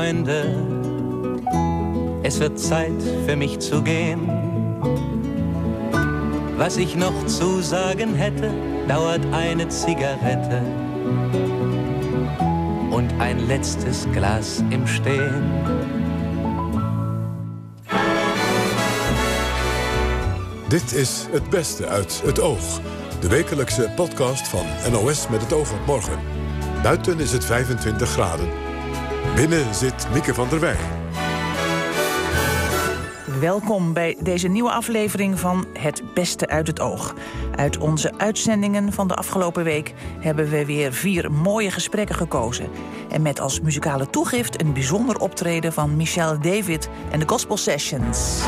Freunde, 0.00 0.46
es 2.22 2.40
wird 2.40 2.58
Zeit 2.58 3.02
für 3.26 3.36
mich 3.36 3.58
zu 3.58 3.82
gehen. 3.82 4.30
Was 6.56 6.78
ich 6.78 6.96
noch 6.96 7.26
zu 7.26 7.60
sagen 7.60 8.14
hätte, 8.14 8.50
dauert 8.88 9.20
eine 9.30 9.68
Zigarette 9.68 10.62
und 12.90 13.12
ein 13.18 13.46
letztes 13.46 14.06
Glas 14.12 14.64
im 14.70 14.86
Stehen. 14.86 15.44
Dit 20.68 20.92
is 20.92 21.26
Het 21.30 21.50
Beste 21.50 21.86
uit 21.86 22.22
het 22.24 22.40
Oog. 22.40 22.80
De 23.20 23.28
wekelijkse 23.28 23.92
podcast 23.96 24.48
van 24.48 24.66
NOS 24.92 25.28
met 25.28 25.42
het 25.42 25.52
oog 25.52 25.72
op 25.72 25.86
morgen. 25.86 26.18
Buiten 26.82 27.20
is 27.20 27.32
het 27.32 27.44
25 27.44 28.08
graden. 28.08 28.69
Binnen 29.34 29.74
zit 29.74 30.06
Mieke 30.12 30.34
van 30.34 30.48
der 30.48 30.60
Wij. 30.60 30.76
Welkom 33.40 33.92
bij 33.92 34.16
deze 34.22 34.48
nieuwe 34.48 34.70
aflevering 34.70 35.38
van 35.38 35.66
Het 35.78 36.02
Beste 36.14 36.46
uit 36.46 36.66
het 36.66 36.80
Oog. 36.80 37.14
Uit 37.56 37.78
onze 37.78 38.12
uitzendingen 38.16 38.92
van 38.92 39.08
de 39.08 39.14
afgelopen 39.14 39.64
week 39.64 39.94
hebben 40.18 40.50
we 40.50 40.64
weer 40.64 40.92
vier 40.92 41.32
mooie 41.32 41.70
gesprekken 41.70 42.14
gekozen. 42.14 42.68
En 43.10 43.22
met 43.22 43.40
als 43.40 43.60
muzikale 43.60 44.10
toegift 44.10 44.60
een 44.60 44.72
bijzonder 44.72 45.18
optreden 45.18 45.72
van 45.72 45.96
Michelle 45.96 46.38
David 46.38 46.88
en 47.10 47.20
de 47.20 47.28
Gospel 47.28 47.56
Sessions. 47.56 48.42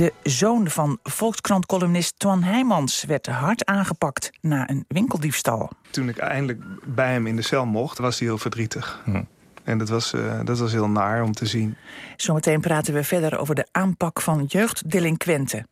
De 0.00 0.12
zoon 0.22 0.70
van 0.70 0.98
Volkskrant-columnist 1.02 2.18
Twan 2.18 2.42
Heijmans 2.42 3.04
werd 3.04 3.26
hard 3.26 3.64
aangepakt 3.64 4.30
na 4.40 4.70
een 4.70 4.84
winkeldiefstal. 4.88 5.70
Toen 5.90 6.08
ik 6.08 6.16
eindelijk 6.16 6.62
bij 6.86 7.12
hem 7.12 7.26
in 7.26 7.36
de 7.36 7.42
cel 7.42 7.66
mocht, 7.66 7.98
was 7.98 8.18
hij 8.18 8.28
heel 8.28 8.38
verdrietig. 8.38 9.02
Hm. 9.04 9.22
En 9.64 9.78
dat 9.78 9.88
was, 9.88 10.12
uh, 10.12 10.40
dat 10.44 10.58
was 10.58 10.72
heel 10.72 10.88
naar 10.88 11.22
om 11.22 11.32
te 11.32 11.46
zien. 11.46 11.76
Zometeen 12.16 12.60
praten 12.60 12.94
we 12.94 13.04
verder 13.04 13.38
over 13.38 13.54
de 13.54 13.66
aanpak 13.72 14.20
van 14.20 14.44
jeugddelinquenten. 14.44 15.68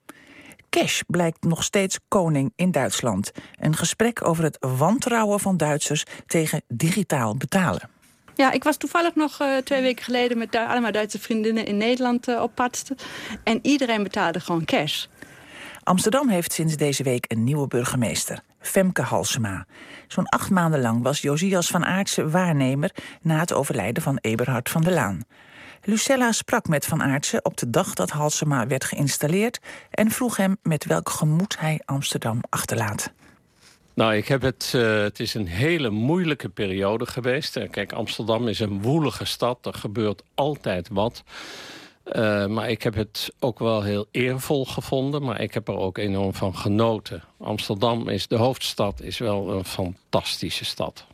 Cash 0.71 1.01
blijkt 1.07 1.43
nog 1.43 1.65
steeds 1.65 1.99
koning 2.09 2.53
in 2.57 2.71
Duitsland. 2.71 3.33
Een 3.55 3.77
gesprek 3.77 4.27
over 4.27 4.45
het 4.45 4.57
wantrouwen 4.61 5.41
van 5.41 5.57
Duitsers 5.57 6.05
tegen 6.27 6.63
digitaal 6.67 7.37
betalen. 7.37 7.91
Ja, 8.39 8.53
ik 8.53 8.65
was 8.65 8.77
toevallig 8.77 9.15
nog 9.15 9.41
uh, 9.41 9.57
twee 9.57 9.83
weken 9.83 10.05
geleden 10.05 10.39
met 10.39 10.55
allemaal 10.55 10.93
Duitse 10.93 11.19
vriendinnen 11.19 11.67
in 11.67 11.77
Nederland 11.77 12.29
uh, 12.29 12.43
op 12.43 12.55
pad. 12.55 12.91
En 13.45 13.59
iedereen 13.63 14.03
betaalde 14.03 14.41
gewoon 14.41 14.65
cash. 14.65 15.07
Amsterdam 15.83 16.29
heeft 16.29 16.53
sinds 16.53 16.77
deze 16.77 17.03
week 17.03 17.25
een 17.29 17.45
nieuwe 17.45 17.67
burgemeester, 17.67 18.41
Femke 18.61 19.03
Halsema. 19.03 19.67
Zo'n 20.07 20.29
acht 20.29 20.51
maanden 20.51 20.81
lang 20.81 21.03
was 21.03 21.21
Josias 21.21 21.69
van 21.69 21.85
Aartsen 21.85 22.31
waarnemer 22.31 22.91
na 23.23 23.39
het 23.39 23.53
overlijden 23.53 24.03
van 24.03 24.19
Eberhard 24.21 24.69
van 24.69 24.83
der 24.83 24.93
Laan. 24.93 25.23
Lucella 25.83 26.33
sprak 26.33 26.69
met 26.69 26.87
Van 26.87 27.03
Aartsen 27.03 27.45
op 27.45 27.57
de 27.57 27.71
dag 27.71 27.95
dat 27.95 28.11
Halsema 28.11 28.67
werd 28.67 28.85
geïnstalleerd 28.85 29.59
en 29.91 30.11
vroeg 30.11 30.37
hem 30.37 30.57
met 30.63 30.85
welk 30.85 31.09
gemoed 31.09 31.59
hij 31.59 31.81
Amsterdam 31.85 32.41
achterlaat. 32.49 33.13
Nou, 33.99 34.15
ik 34.15 34.29
heb 34.29 34.43
het, 34.43 34.73
uh, 34.77 35.03
het 35.03 35.21
is 35.21 35.35
een 35.35 35.47
hele 35.47 35.91
moeilijke 35.91 36.49
periode 36.49 37.07
geweest. 37.07 37.69
Kijk, 37.71 37.93
Amsterdam 37.93 38.49
is 38.49 38.61
een 38.61 38.83
woelige 38.83 39.25
stad. 39.25 39.67
Er 39.67 39.75
gebeurt 39.75 40.23
altijd 40.35 40.89
wat. 40.89 41.23
Uh, 42.13 42.47
maar 42.47 42.71
ik 42.71 42.83
heb 42.83 42.95
het 42.95 43.33
ook 43.39 43.59
wel 43.59 43.83
heel 43.83 44.07
eervol 44.11 44.65
gevonden. 44.65 45.23
Maar 45.23 45.41
ik 45.41 45.55
heb 45.55 45.69
er 45.69 45.77
ook 45.77 45.99
enorm 45.99 46.35
van 46.35 46.57
genoten. 46.57 47.23
Amsterdam 47.39 48.09
is 48.09 48.27
de 48.27 48.37
hoofdstad, 48.37 49.01
is 49.01 49.19
wel 49.19 49.51
een 49.51 49.65
fantastische 49.65 50.65
stad. 50.65 51.05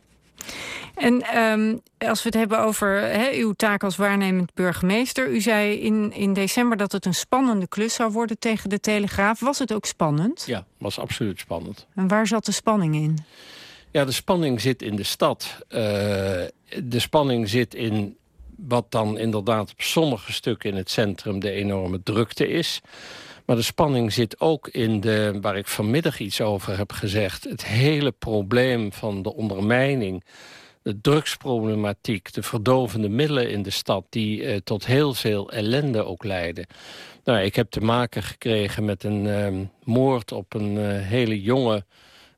En 0.95 1.41
um, 1.41 1.81
als 1.97 2.23
we 2.23 2.29
het 2.29 2.37
hebben 2.37 2.59
over 2.59 3.01
he, 3.01 3.31
uw 3.33 3.53
taak 3.53 3.83
als 3.83 3.95
waarnemend 3.95 4.53
burgemeester. 4.53 5.29
U 5.29 5.41
zei 5.41 5.73
in, 5.73 6.13
in 6.13 6.33
december 6.33 6.77
dat 6.77 6.91
het 6.91 7.05
een 7.05 7.13
spannende 7.13 7.67
klus 7.67 7.93
zou 7.93 8.11
worden 8.11 8.39
tegen 8.39 8.69
de 8.69 8.79
Telegraaf. 8.79 9.39
Was 9.39 9.59
het 9.59 9.73
ook 9.73 9.85
spannend? 9.85 10.43
Ja, 10.47 10.65
was 10.77 10.99
absoluut 10.99 11.39
spannend. 11.39 11.87
En 11.95 12.07
waar 12.07 12.27
zat 12.27 12.45
de 12.45 12.51
spanning 12.51 12.95
in? 12.95 13.17
Ja, 13.91 14.05
de 14.05 14.11
spanning 14.11 14.61
zit 14.61 14.81
in 14.81 14.95
de 14.95 15.03
stad. 15.03 15.57
Uh, 15.69 15.79
de 16.83 16.99
spanning 16.99 17.49
zit 17.49 17.73
in 17.73 18.17
wat 18.57 18.91
dan 18.91 19.17
inderdaad 19.17 19.71
op 19.71 19.81
sommige 19.81 20.33
stukken 20.33 20.69
in 20.69 20.75
het 20.75 20.89
centrum 20.89 21.39
de 21.39 21.51
enorme 21.51 22.03
drukte 22.03 22.47
is. 22.47 22.81
Maar 23.45 23.55
de 23.55 23.61
spanning 23.61 24.13
zit 24.13 24.39
ook 24.39 24.67
in 24.67 24.99
de, 24.99 25.37
waar 25.41 25.57
ik 25.57 25.67
vanmiddag 25.67 26.19
iets 26.19 26.41
over 26.41 26.77
heb 26.77 26.91
gezegd... 26.91 27.43
het 27.43 27.65
hele 27.65 28.11
probleem 28.11 28.91
van 28.91 29.21
de 29.21 29.33
ondermijning 29.33 30.23
de 30.81 31.01
drugsproblematiek, 31.01 32.33
de 32.33 32.43
verdovende 32.43 33.09
middelen 33.09 33.49
in 33.49 33.63
de 33.63 33.69
stad... 33.69 34.05
die 34.09 34.41
uh, 34.41 34.55
tot 34.63 34.85
heel 34.85 35.13
veel 35.13 35.51
ellende 35.51 36.05
ook 36.05 36.23
leiden. 36.23 36.65
Nou, 37.23 37.39
ik 37.39 37.55
heb 37.55 37.69
te 37.69 37.79
maken 37.79 38.23
gekregen 38.23 38.85
met 38.85 39.03
een 39.03 39.25
uh, 39.25 39.67
moord 39.83 40.31
op 40.31 40.53
een 40.53 40.75
uh, 40.75 41.01
hele 41.01 41.41
jonge 41.41 41.85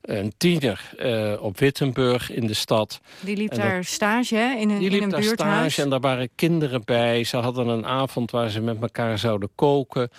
een 0.07 0.33
tiener 0.37 0.93
uh, 0.99 1.33
op 1.43 1.59
Wittenburg 1.59 2.31
in 2.31 2.47
de 2.47 2.53
stad. 2.53 2.99
Die 3.19 3.37
liep 3.37 3.53
daar 3.53 3.83
stage 3.83 4.35
hè? 4.35 4.55
in 4.55 4.69
een, 4.69 4.79
die 4.79 4.89
liep 4.89 5.01
in 5.01 5.03
een 5.03 5.09
daar 5.09 5.23
stage 5.23 5.81
en 5.81 5.89
daar 5.89 5.99
waren 5.99 6.29
kinderen 6.35 6.81
bij. 6.85 7.23
Ze 7.23 7.37
hadden 7.37 7.67
een 7.67 7.85
avond 7.85 8.31
waar 8.31 8.49
ze 8.49 8.61
met 8.61 8.81
elkaar 8.81 9.19
zouden 9.19 9.49
koken. 9.55 10.09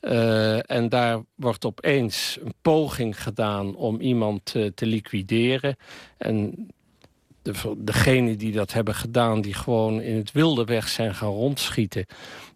Uh, 0.00 0.70
en 0.70 0.88
daar 0.88 1.20
wordt 1.34 1.64
opeens 1.64 2.38
een 2.44 2.54
poging 2.62 3.22
gedaan 3.22 3.76
om 3.76 4.00
iemand 4.00 4.54
uh, 4.56 4.66
te 4.74 4.86
liquideren. 4.86 5.76
En 6.18 6.68
de, 7.42 7.74
degenen 7.76 8.38
die 8.38 8.52
dat 8.52 8.72
hebben 8.72 8.94
gedaan... 8.94 9.40
die 9.40 9.54
gewoon 9.54 10.00
in 10.00 10.16
het 10.16 10.32
wilde 10.32 10.64
weg 10.64 10.88
zijn 10.88 11.14
gaan 11.14 11.28
rondschieten... 11.28 12.06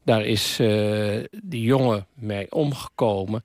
daar 0.05 0.25
is 0.25 0.61
uh, 0.61 1.25
die 1.43 1.63
jongen 1.63 2.07
mee 2.15 2.53
omgekomen. 2.53 3.45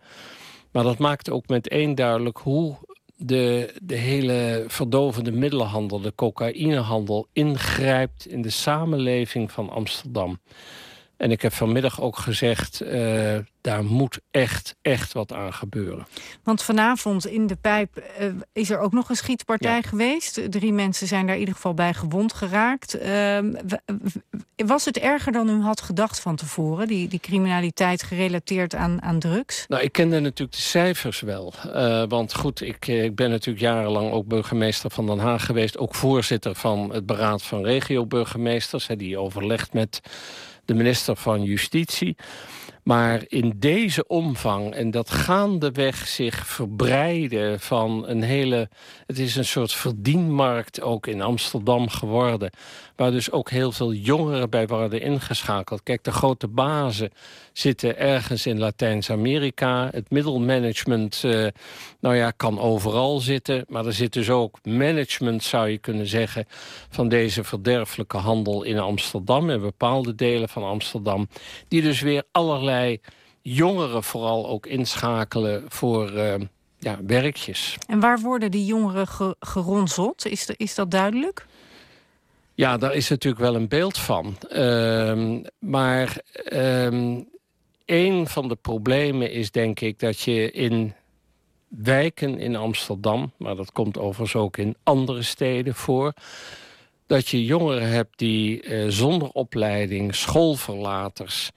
Maar 0.72 0.84
dat 0.84 0.98
maakt 0.98 1.30
ook 1.30 1.48
meteen 1.48 1.96
duidelijk 1.96 2.38
hoe 2.38 2.78
de, 3.18 3.74
de 3.84 3.96
hele 3.96 4.66
verdovende 4.68 5.32
middelenhandel... 5.32 6.02
de 6.02 6.16
cocaïnehandel 6.16 7.28
ingrijpt 7.34 8.28
in 8.28 8.42
de 8.42 8.50
samenleving 8.50 9.52
van 9.52 9.70
Amsterdam. 9.70 10.40
En 11.18 11.32
ik 11.32 11.42
heb 11.42 11.54
vanmiddag 11.54 12.02
ook 12.02 12.18
gezegd, 12.18 12.82
uh, 12.84 13.38
daar 13.62 13.84
moet 13.84 14.20
echt, 14.32 14.76
echt 14.82 15.14
wat 15.14 15.34
aan 15.34 15.54
gebeuren. 15.54 16.06
Want 16.44 16.64
vanavond 16.64 17.28
in 17.28 17.48
de 17.48 17.56
pijp 17.56 18.04
uh, 18.20 18.28
is 18.54 18.70
er 18.70 18.80
ook 18.80 18.92
nog 18.92 19.10
een 19.10 19.16
schietpartij 19.16 19.76
ja. 19.76 19.82
geweest. 19.82 20.52
Drie 20.52 20.74
mensen 20.74 21.08
zijn 21.08 21.26
daar 21.26 21.34
in 21.34 21.40
ieder 21.40 21.56
geval 21.56 21.74
bij 21.74 21.94
gewond 21.94 22.34
geraakt. 22.34 23.02
Uh, 23.02 23.40
was 24.56 24.86
het 24.86 24.98
erger 24.98 25.32
dan 25.32 25.50
u 25.50 25.62
had 25.62 25.82
gedacht 25.82 26.20
van 26.20 26.36
tevoren? 26.36 26.88
Die, 26.88 27.08
die 27.08 27.20
criminaliteit 27.20 28.04
gerelateerd 28.04 28.76
aan, 28.76 29.02
aan 29.02 29.20
drugs? 29.20 29.66
Nou, 29.68 29.84
ik 29.84 29.92
kende 29.92 30.20
natuurlijk 30.20 30.58
de 30.58 30.64
cijfers 30.64 31.20
wel. 31.20 31.54
Uh, 31.66 32.04
want 32.08 32.36
goed, 32.36 32.62
ik, 32.62 32.88
ik 32.88 33.16
ben 33.16 33.30
natuurlijk 33.30 33.66
jarenlang 33.66 34.12
ook 34.12 34.28
burgemeester 34.28 34.92
van 34.92 35.06
Den 35.06 35.20
Haag 35.20 35.46
geweest. 35.46 35.78
Ook 35.78 35.96
voorzitter 35.96 36.56
van 36.56 36.94
het 36.94 37.06
Beraad 37.06 37.44
van 37.44 37.64
Regio-burgemeesters. 37.64 38.88
Die 38.98 39.18
overlegt 39.18 39.74
met 39.74 40.02
de 40.66 40.74
minister 40.74 41.16
van 41.16 41.44
Justitie. 41.44 42.16
Maar 42.86 43.24
in 43.28 43.54
deze 43.56 44.08
omvang 44.08 44.74
en 44.74 44.92
dat 44.92 45.10
gaandeweg 45.10 46.08
zich 46.08 46.48
verbreiden 46.48 47.60
van 47.60 48.08
een 48.08 48.22
hele... 48.22 48.70
Het 49.06 49.20
is 49.20 49.36
een 49.36 49.46
soort 49.46 49.74
verdienmarkt 49.74 50.82
ook 50.82 51.08
in 51.08 51.22
Amsterdam 51.22 51.90
geworden. 51.90 52.50
Waar 52.96 53.12
dus 53.12 53.32
ook 53.32 53.50
heel 53.50 53.72
veel 53.72 53.94
jongeren 53.94 54.50
bij 54.50 54.68
worden 54.68 55.02
ingeschakeld. 55.02 55.84
Kijk, 55.84 56.04
de 56.04 56.12
grote 56.12 56.48
bazen 56.48 57.12
zitten 57.54 57.98
ergens 57.98 58.46
in 58.46 58.60
Latijns-Amerika. 58.60 59.90
Het 59.92 60.10
middelmanagement, 60.10 61.22
uh, 61.26 61.48
nou 62.00 62.16
ja, 62.16 62.32
kan 62.32 62.60
overal 62.60 63.20
zitten. 63.20 63.66
Maar 63.68 63.86
er 63.86 63.94
zit 63.94 64.14
dus 64.14 64.30
ook 64.30 64.60
management, 64.64 65.44
zou 65.44 65.70
je 65.70 65.78
kunnen 65.78 66.08
zeggen... 66.08 66.46
van 66.90 67.10
deze 67.10 67.44
verderfelijke 67.44 68.18
handel 68.18 68.64
in 68.64 68.80
Amsterdam... 68.80 69.50
en 69.50 69.62
bepaalde 69.62 70.16
delen 70.16 70.50
van 70.50 70.64
Amsterdam... 70.64 71.28
die 71.68 71.82
dus 71.82 72.02
weer 72.02 72.24
allerlei 72.32 72.75
jongeren 73.42 74.04
vooral 74.04 74.48
ook 74.48 74.66
inschakelen 74.66 75.64
voor... 75.68 76.12
Uh, 76.12 76.34
ja, 76.86 77.00
werkjes. 77.08 77.78
En 77.88 78.00
waar 78.00 78.20
worden 78.20 78.52
die 78.52 78.66
jongeren 78.66 79.08
ge 79.08 79.36
geronseld? 79.40 80.26
Is, 80.26 80.46
de, 80.46 80.54
is 80.58 80.76
dat 80.76 80.92
duidelijk? 80.92 81.46
Ja, 82.54 82.78
daar 82.78 82.94
is 82.94 83.10
natuurlijk 83.10 83.44
wel 83.44 83.56
een 83.56 83.68
beeld 83.68 83.98
van. 83.98 84.38
Uh, 84.52 85.40
maar 85.60 86.18
uh, 86.54 87.22
een 87.86 88.28
van 88.28 88.48
de 88.48 88.56
problemen 88.56 89.32
is 89.32 89.52
denk 89.52 89.80
ik 89.80 90.00
dat 90.00 90.20
je 90.20 90.52
in 90.52 90.94
wijken 91.68 92.40
in 92.40 92.56
Amsterdam... 92.56 93.32
maar 93.38 93.56
dat 93.56 93.72
komt 93.72 93.98
overigens 93.98 94.36
ook 94.36 94.58
in 94.58 94.76
andere 94.84 95.22
steden 95.22 95.76
voor... 95.76 96.14
dat 97.06 97.28
je 97.28 97.46
jongeren 97.46 97.90
hebt 97.90 98.20
die 98.20 98.64
uh, 98.64 98.86
zonder 98.90 99.30
opleiding, 99.30 100.16
schoolverlaters 100.16 101.52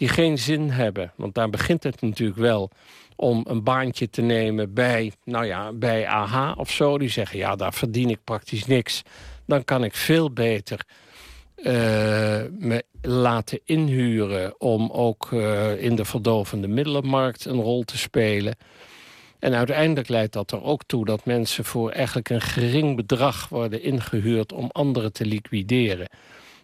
die 0.00 0.08
geen 0.08 0.38
zin 0.38 0.70
hebben. 0.70 1.12
Want 1.16 1.34
daar 1.34 1.50
begint 1.50 1.82
het 1.82 2.00
natuurlijk 2.00 2.38
wel 2.38 2.70
om 3.16 3.44
een 3.48 3.62
baantje 3.62 4.10
te 4.10 4.22
nemen 4.22 4.74
bij, 4.74 5.12
nou 5.24 5.46
ja, 5.46 5.72
bij 5.72 6.08
AH 6.08 6.58
of 6.58 6.70
zo. 6.70 6.98
Die 6.98 7.08
zeggen, 7.08 7.38
ja, 7.38 7.56
daar 7.56 7.72
verdien 7.72 8.10
ik 8.10 8.24
praktisch 8.24 8.66
niks. 8.66 9.02
Dan 9.46 9.64
kan 9.64 9.84
ik 9.84 9.94
veel 9.94 10.32
beter 10.32 10.86
uh, 11.56 11.64
me 12.58 12.84
laten 13.02 13.60
inhuren... 13.64 14.60
om 14.60 14.90
ook 14.90 15.30
uh, 15.30 15.82
in 15.82 15.96
de 15.96 16.04
verdovende 16.04 16.68
middelenmarkt 16.68 17.44
een 17.44 17.60
rol 17.60 17.82
te 17.82 17.98
spelen. 17.98 18.56
En 19.38 19.54
uiteindelijk 19.54 20.08
leidt 20.08 20.32
dat 20.32 20.50
er 20.50 20.62
ook 20.62 20.82
toe 20.86 21.04
dat 21.04 21.24
mensen 21.24 21.64
voor 21.64 21.90
eigenlijk 21.90 22.28
een 22.28 22.40
gering 22.40 22.96
bedrag 22.96 23.48
worden 23.48 23.82
ingehuurd 23.82 24.52
om 24.52 24.68
anderen 24.72 25.12
te 25.12 25.26
liquideren. 25.26 26.08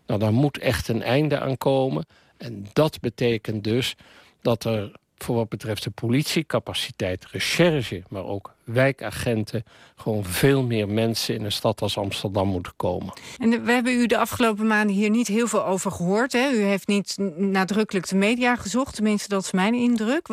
Nou, 0.07 0.21
daar 0.21 0.33
moet 0.33 0.59
echt 0.59 0.89
een 0.89 1.03
einde 1.03 1.41
aan 1.41 1.59
komen. 1.59 2.07
En 2.37 2.67
dat 2.73 3.01
betekent 3.01 3.65
dus 3.65 3.97
dat 4.43 4.65
er 4.65 4.93
voor 5.19 5.37
wat 5.37 5.49
betreft 5.49 5.85
de 5.85 5.91
politiecapaciteit, 5.91 7.27
recherche... 7.31 8.03
maar 8.09 8.25
ook 8.25 8.55
wijkagenten, 8.65 9.65
gewoon 9.97 10.25
veel 10.25 10.63
meer 10.63 10.89
mensen 10.89 11.35
in 11.35 11.45
een 11.45 11.53
stad 11.53 11.83
als 11.83 11.99
Amsterdam 11.99 12.49
moeten 12.49 12.73
komen. 12.77 13.13
En 13.39 13.65
we 13.65 13.73
hebben 13.73 13.93
u 13.93 14.07
de 14.07 14.19
afgelopen 14.19 14.67
maanden 14.67 14.97
hier 14.97 15.11
niet 15.11 15.27
heel 15.27 15.47
veel 15.47 15.67
over 15.67 15.91
gehoord. 15.91 16.33
Hè? 16.33 16.51
U 16.51 16.63
heeft 16.63 16.87
niet 16.87 17.17
nadrukkelijk 17.37 18.09
de 18.09 18.17
media 18.17 18.57
gezocht, 18.57 18.95
tenminste 18.95 19.29
dat 19.29 19.45
is 19.45 19.51
mijn 19.51 19.75
indruk. 19.75 20.27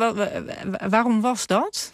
waarom 0.88 1.20
was 1.20 1.46
dat? 1.46 1.92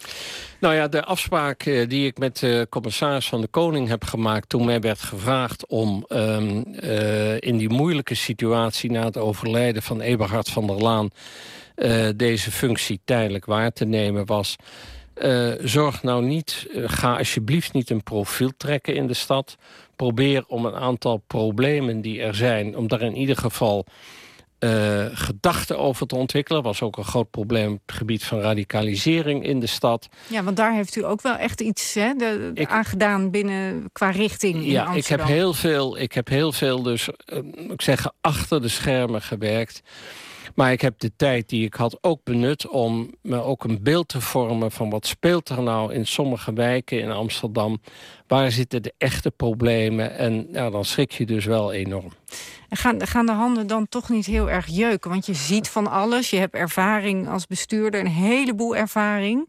Nou 0.61 0.75
ja, 0.75 0.89
de 0.89 1.05
afspraak 1.05 1.63
eh, 1.63 1.89
die 1.89 2.07
ik 2.07 2.19
met 2.19 2.39
de 2.39 2.67
commissaris 2.71 3.29
van 3.29 3.41
de 3.41 3.47
Koning 3.47 3.89
heb 3.89 4.05
gemaakt... 4.05 4.49
toen 4.49 4.65
mij 4.65 4.81
werd 4.81 5.03
gevraagd 5.03 5.67
om 5.67 6.05
um, 6.09 6.65
uh, 6.85 7.41
in 7.41 7.57
die 7.57 7.69
moeilijke 7.69 8.15
situatie... 8.15 8.91
na 8.91 9.05
het 9.05 9.17
overlijden 9.17 9.83
van 9.83 10.01
Eberhard 10.01 10.49
van 10.49 10.67
der 10.67 10.77
Laan 10.77 11.11
uh, 11.81 12.09
deze 12.17 12.51
functie 12.51 13.01
tijdelijk 13.05 13.45
waar 13.45 13.73
te 13.73 13.85
nemen 13.85 14.27
was... 14.27 14.57
Uh, 15.23 15.53
zorg 15.63 16.03
nou 16.03 16.25
niet, 16.25 16.67
uh, 16.75 16.85
ga 16.89 17.17
alsjeblieft 17.17 17.73
niet 17.73 17.91
een 17.91 18.03
profiel 18.03 18.51
trekken 18.57 18.95
in 18.95 19.07
de 19.07 19.15
stad. 19.15 19.57
Probeer 19.97 20.45
om 20.47 20.67
een 20.67 20.75
aantal 20.75 21.23
problemen 21.27 22.01
die 22.01 22.23
er 22.23 22.35
zijn... 22.35 22.77
om 22.77 22.89
daar 22.89 23.03
in 23.03 23.17
ieder 23.17 23.37
geval 23.37 23.87
uh, 24.61 25.05
gedachten 25.13 25.79
over 25.79 26.07
te 26.07 26.17
ontwikkelen. 26.17 26.63
was 26.63 26.83
ook 26.83 26.97
een 26.97 27.05
groot 27.05 27.31
probleem 27.31 27.73
op 27.73 27.81
het 27.87 27.97
gebied 27.97 28.25
van 28.25 28.41
radicalisering 28.41 29.45
in 29.45 29.61
de 29.61 29.67
stad. 29.67 30.09
Ja, 30.27 30.43
want 30.43 30.57
daar 30.57 30.75
heeft 30.75 30.97
u 30.97 31.05
ook 31.05 31.23
wel 31.23 31.37
echt 31.37 31.61
iets 31.61 31.95
hè, 31.95 32.15
de, 32.15 32.51
ik, 32.55 32.69
aangedaan 32.69 33.31
binnen 33.31 33.89
qua 33.93 34.11
richting 34.11 34.55
in 34.55 34.71
ja, 34.71 34.93
ik 34.93 35.07
heb 35.07 35.25
heel 35.25 35.55
veel, 35.55 35.99
ik 35.99 36.13
heb 36.13 36.29
heel 36.29 36.53
veel 36.53 36.83
dus, 36.83 37.09
ik 37.69 37.83
zeg, 37.83 38.13
achter 38.21 38.63
de 38.63 38.69
schermen 38.69 39.23
gewerkt. 39.23 39.83
Maar 40.55 40.73
ik 40.73 40.81
heb 40.81 40.99
de 40.99 41.13
tijd 41.17 41.49
die 41.49 41.65
ik 41.65 41.75
had 41.75 41.99
ook 42.01 42.21
benut 42.25 42.69
om 42.69 43.15
me 43.23 43.43
ook 43.43 43.65
een 43.65 43.83
beeld 43.83 44.09
te 44.09 44.21
vormen... 44.21 44.71
van 44.71 44.91
wat 44.91 45.07
speelt 45.07 45.49
er 45.49 45.63
nou 45.63 45.95
in 45.95 46.07
sommige 46.07 46.53
wijken 46.53 47.01
in 47.01 47.11
Amsterdam. 47.11 47.81
Waar 48.27 48.51
zitten 48.51 48.83
de 48.83 48.95
echte 48.99 49.31
problemen? 49.31 50.17
En 50.17 50.53
dan 50.53 50.85
schrik 50.85 51.13
je 51.13 51.27
dus 51.27 51.45
wel 51.45 51.73
enorm. 51.73 52.13
En 52.69 52.77
gaan, 52.77 53.07
gaan 53.07 53.27
de 53.27 53.33
handen 53.33 53.67
dan 53.67 53.89
toch 53.89 54.09
niet 54.09 54.27
heel 54.27 54.51
erg 54.51 54.67
jeuken? 54.67 55.11
Want 55.11 55.27
je 55.27 55.35
ziet 55.35 55.69
van 55.69 55.87
alles. 55.87 56.31
Je 56.31 56.39
hebt 56.39 56.55
ervaring 56.55 57.29
als 57.29 57.47
bestuurder, 57.47 58.01
een 58.01 58.07
heleboel 58.07 58.77
ervaring. 58.77 59.49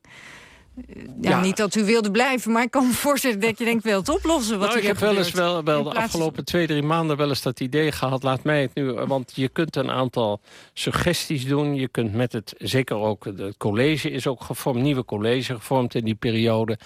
Ja, 1.21 1.41
niet 1.41 1.57
dat 1.57 1.75
u 1.75 1.85
wilde 1.85 2.12
blijven, 2.12 2.51
maar 2.51 2.63
ik 2.63 2.71
kan 2.71 2.88
me 2.88 2.94
voorstellen 2.94 3.39
dat 3.39 3.57
je 3.57 3.65
denkt, 3.65 3.83
wil 3.83 4.00
het 4.00 4.09
oplossen. 4.09 4.59
Wat 4.59 4.68
nou, 4.68 4.79
ik 4.79 4.88
heb 4.88 4.97
wel 4.97 5.18
eens 5.18 5.31
wel, 5.31 5.63
wel 5.63 5.83
de 5.83 5.94
afgelopen 5.94 6.45
twee, 6.45 6.68
drie 6.68 6.83
maanden 6.83 7.18
wel 7.18 7.29
eens 7.29 7.41
dat 7.41 7.59
idee 7.59 7.91
gehad. 7.91 8.23
Laat 8.23 8.44
mij 8.44 8.62
het 8.62 8.73
nu, 8.73 8.91
want 8.91 9.31
je 9.35 9.50
kunt 9.50 9.75
een 9.75 9.91
aantal 9.91 10.41
suggesties 10.73 11.45
doen. 11.45 11.75
Je 11.75 11.88
kunt 11.88 12.13
met 12.13 12.33
het, 12.33 12.53
zeker 12.57 12.95
ook, 12.95 13.25
het 13.25 13.57
college 13.57 14.12
is 14.12 14.27
ook 14.27 14.41
gevormd, 14.44 14.81
nieuwe 14.81 15.06
college 15.06 15.53
gevormd 15.53 15.95
in 15.95 16.06
die 16.06 16.15
periode. 16.15 16.77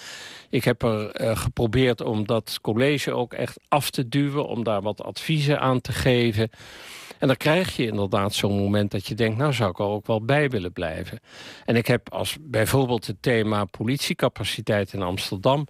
Ik 0.49 0.63
heb 0.63 0.83
er 0.83 1.21
uh, 1.21 1.37
geprobeerd 1.37 2.01
om 2.01 2.25
dat 2.25 2.57
college 2.61 3.13
ook 3.13 3.33
echt 3.33 3.59
af 3.67 3.89
te 3.89 4.09
duwen, 4.09 4.47
om 4.47 4.63
daar 4.63 4.81
wat 4.81 5.03
adviezen 5.03 5.59
aan 5.59 5.81
te 5.81 5.91
geven. 5.91 6.49
En 7.19 7.27
dan 7.27 7.37
krijg 7.37 7.75
je 7.75 7.85
inderdaad 7.85 8.33
zo'n 8.33 8.57
moment 8.57 8.91
dat 8.91 9.07
je 9.07 9.15
denkt... 9.15 9.37
nou 9.37 9.53
zou 9.53 9.69
ik 9.69 9.79
er 9.79 9.85
ook 9.85 10.07
wel 10.07 10.25
bij 10.25 10.49
willen 10.49 10.73
blijven. 10.73 11.19
En 11.65 11.75
ik 11.75 11.87
heb 11.87 12.13
als 12.13 12.37
bijvoorbeeld 12.41 13.07
het 13.07 13.21
thema 13.21 13.65
politiecapaciteit 13.85 14.93
in 14.93 15.01
Amsterdam... 15.01 15.67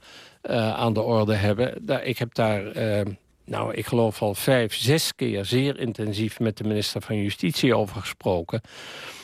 Uh, 0.50 0.74
aan 0.74 0.94
de 0.94 1.02
orde 1.02 1.36
hebben. 1.36 1.86
Daar, 1.86 2.04
ik 2.04 2.18
heb 2.18 2.34
daar... 2.34 2.78
Uh, 2.78 3.02
nou, 3.46 3.74
ik 3.74 3.86
geloof 3.86 4.22
al 4.22 4.36
vijf, 4.36 4.76
zes 4.76 5.16
keer 5.16 5.46
zeer 5.46 5.80
intensief 5.80 6.40
met 6.40 6.58
de 6.58 6.64
minister 6.64 7.02
van 7.02 7.16
Justitie 7.16 7.76
over 7.76 8.02
gesproken. 8.02 8.62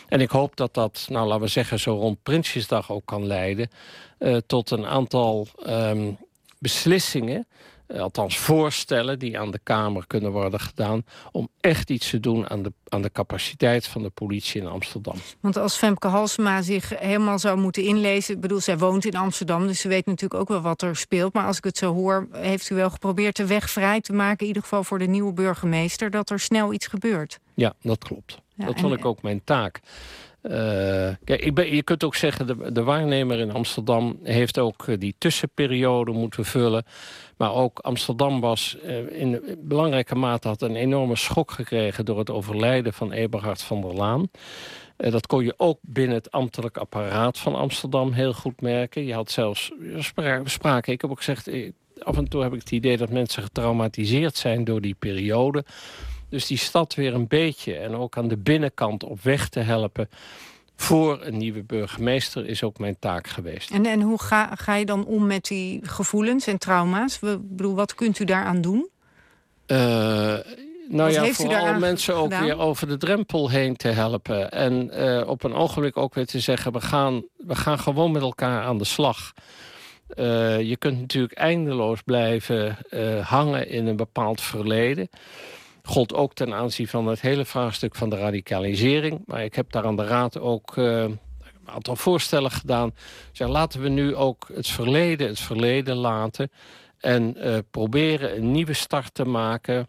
En 0.08 0.22
ik 0.22 0.30
hoop 0.30 0.56
dat 0.56 0.74
dat, 0.74 1.06
nou 1.10 1.28
laten 1.28 1.44
we 1.44 1.48
zeggen, 1.48 1.80
zo 1.80 1.94
rond 1.96 2.24
Prinsjesdag 2.24 2.92
ook 2.92 3.06
kan 3.06 3.26
leiden... 3.26 3.70
Uh, 4.20 4.38
tot 4.48 4.72
een 4.72 4.86
aantal 4.86 5.48
um, 5.68 6.18
beslissingen 6.60 7.38
eh, 7.38 7.71
althans 8.00 8.38
voorstellen 8.38 9.20
die 9.20 9.40
aan 9.40 9.52
de 9.52 9.60
Kamer 9.64 10.08
kunnen 10.08 10.32
worden 10.32 10.60
gedaan... 10.60 11.04
om 11.32 11.50
echt 11.60 11.90
iets 11.90 12.10
te 12.10 12.20
doen 12.20 12.50
aan 12.50 12.64
de, 12.64 12.74
aan 12.88 13.02
de 13.02 13.12
capaciteit 13.12 13.88
van 13.88 14.04
de 14.04 14.10
politie 14.10 14.62
in 14.62 14.68
Amsterdam. 14.68 15.16
Want 15.40 15.58
als 15.58 15.78
Femke 15.78 16.08
Halsema 16.08 16.62
zich 16.62 17.00
helemaal 17.00 17.40
zou 17.40 17.58
moeten 17.58 17.84
inlezen... 17.84 18.36
ik 18.36 18.42
bedoel, 18.42 18.60
zij 18.60 18.78
woont 18.78 19.06
in 19.06 19.16
Amsterdam, 19.16 19.68
dus 19.68 19.80
ze 19.80 19.88
weet 19.88 20.06
natuurlijk 20.06 20.42
ook 20.42 20.48
wel 20.48 20.62
wat 20.62 20.82
er 20.82 20.96
speelt... 20.96 21.34
maar 21.34 21.46
als 21.46 21.58
ik 21.58 21.64
het 21.64 21.78
zo 21.78 21.94
hoor, 21.94 22.28
heeft 22.32 22.70
u 22.70 22.76
wel 22.76 22.90
geprobeerd 22.90 23.36
de 23.36 23.46
weg 23.46 23.70
vrij 23.70 24.02
te 24.02 24.14
maken... 24.14 24.40
in 24.40 24.48
ieder 24.48 24.62
geval 24.62 24.84
voor 24.84 25.00
de 25.00 25.08
nieuwe 25.08 25.34
burgemeester, 25.34 26.10
dat 26.10 26.30
er 26.30 26.40
snel 26.40 26.74
iets 26.74 26.88
gebeurt. 26.88 27.40
Ja, 27.54 27.74
dat 27.82 28.04
klopt. 28.04 28.38
dat 28.56 28.80
vond 28.80 28.94
ik 28.94 29.06
ook 29.06 29.22
mijn 29.22 29.42
taak. 29.44 29.80
Ben, 30.42 31.76
je 31.76 31.82
kunt 31.84 32.04
ook 32.04 32.16
zeggen, 32.16 32.48
de, 32.48 32.72
de 32.72 32.84
waarnemer 32.84 33.40
in 33.40 33.52
Amsterdam 33.52 34.20
heeft 34.24 34.60
ook 34.60 34.88
uh, 34.88 34.98
die 35.00 35.16
tussenperiode 35.18 36.12
moeten 36.12 36.46
vullen. 36.46 36.84
Maar 37.38 37.54
ook 37.54 37.80
Amsterdam 37.80 38.40
was 38.40 38.78
uh, 38.86 39.20
in 39.22 39.58
belangrijke 39.60 40.16
mate 40.16 40.48
had 40.48 40.62
een 40.62 40.76
enorme 40.76 41.16
schok 41.16 41.52
gekregen 41.52 42.06
door 42.06 42.20
het 42.20 42.30
overlijden 42.30 42.94
van 42.94 43.12
Eberhard 43.12 43.62
van 43.62 43.82
der 43.82 43.94
Laan. 43.94 44.30
dat 44.98 45.28
kon 45.28 45.44
je 45.44 45.54
ook 45.58 45.80
binnen 45.82 46.16
het 46.16 46.32
ambtelijk 46.32 46.78
apparaat 46.78 47.38
van 47.38 47.56
Amsterdam 47.56 48.12
heel 48.12 48.34
goed 48.34 48.62
merken. 48.62 49.06
Je 49.06 49.14
had 49.14 49.32
zelfs 49.32 49.72
spraken, 50.44 50.94
ik 50.94 51.02
heb 51.02 51.10
ook 51.10 51.24
gezegd, 51.24 51.50
af 52.00 52.18
en 52.18 52.30
toe 52.30 52.42
heb 52.44 52.54
ik 52.54 52.60
het 52.60 52.72
idee 52.72 52.98
dat 52.98 53.10
mensen 53.10 53.44
getraumatiseerd 53.44 54.38
zijn 54.38 54.64
door 54.64 54.82
die 54.82 54.96
periode. 55.00 55.66
Dus 56.32 56.48
die 56.48 56.58
stad 56.58 56.96
weer 56.96 57.14
een 57.14 57.28
beetje 57.28 57.78
en 57.78 57.96
ook 57.96 58.18
aan 58.18 58.28
de 58.28 58.38
binnenkant 58.38 59.04
op 59.04 59.22
weg 59.22 59.50
te 59.50 59.60
helpen 59.60 60.10
voor 60.82 61.20
een 61.22 61.38
nieuwe 61.38 61.64
burgemeester 61.64 62.46
is 62.46 62.64
ook 62.64 62.80
mijn 62.80 62.96
taak 63.00 63.28
geweest. 63.28 63.72
En, 63.72 63.86
en 63.86 64.02
hoe 64.02 64.22
ga, 64.22 64.56
ga 64.56 64.76
je 64.76 64.86
dan 64.86 65.06
om 65.06 65.28
met 65.28 65.46
die 65.46 65.80
gevoelens 65.84 66.48
en 66.48 66.58
trauma's? 66.58 67.20
We, 67.20 67.40
bedoel, 67.44 67.76
wat 67.76 67.96
kunt 67.96 68.20
u 68.20 68.26
daaraan 68.26 68.62
doen? 68.62 68.90
Uh, 69.68 69.78
nou 70.90 71.12
ja, 71.12 71.26
vooral 71.26 71.80
mensen 71.80 72.16
ook 72.16 72.34
weer 72.34 72.58
over 72.58 72.88
de 72.88 72.98
drempel 72.98 73.50
heen 73.50 73.76
te 73.76 73.88
helpen. 73.88 74.52
En 74.52 74.92
uh, 74.94 75.28
op 75.28 75.44
een 75.44 75.54
ogenblik 75.54 75.98
ook 75.98 76.14
weer 76.14 76.26
te 76.26 76.40
zeggen... 76.40 76.72
we 76.72 76.82
gaan, 76.82 77.24
we 77.38 77.56
gaan 77.56 77.80
gewoon 77.80 78.12
met 78.12 78.22
elkaar 78.22 78.64
aan 78.64 78.78
de 78.78 78.86
slag. 78.86 79.34
Uh, 80.16 80.62
je 80.62 80.78
kunt 80.78 81.00
natuurlijk 81.00 81.34
eindeloos 81.34 82.02
blijven 82.02 82.78
hangen 83.24 83.68
in 83.68 83.88
een 83.88 83.96
bepaald 83.96 84.42
verleden 84.42 85.10
gold 85.84 86.14
ook 86.14 86.34
ten 86.34 86.54
aanzien 86.54 86.88
van 86.88 87.08
het 87.08 87.22
hele 87.22 87.46
vraagstuk 87.46 87.96
van 87.96 88.10
de 88.10 88.18
radicalisering. 88.18 89.24
Maar 89.26 89.44
ik 89.44 89.56
heb 89.56 89.72
daar 89.72 89.86
aan 89.86 89.96
de 89.96 90.06
Raad 90.06 90.40
ook 90.40 90.76
uh, 90.76 91.02
een 91.02 91.20
aantal 91.66 91.96
voorstellen 91.96 92.52
gedaan. 92.52 92.94
Zeg, 93.32 93.48
laten 93.48 93.82
we 93.82 93.90
nu 93.90 94.16
ook 94.16 94.50
het 94.54 94.68
verleden 94.68 95.28
het 95.28 95.40
verleden 95.40 95.96
laten... 95.96 96.52
en 97.00 97.38
uh, 97.38 97.58
proberen 97.72 98.38
een 98.38 98.52
nieuwe 98.52 98.74
start 98.74 99.14
te 99.14 99.26
maken... 99.26 99.88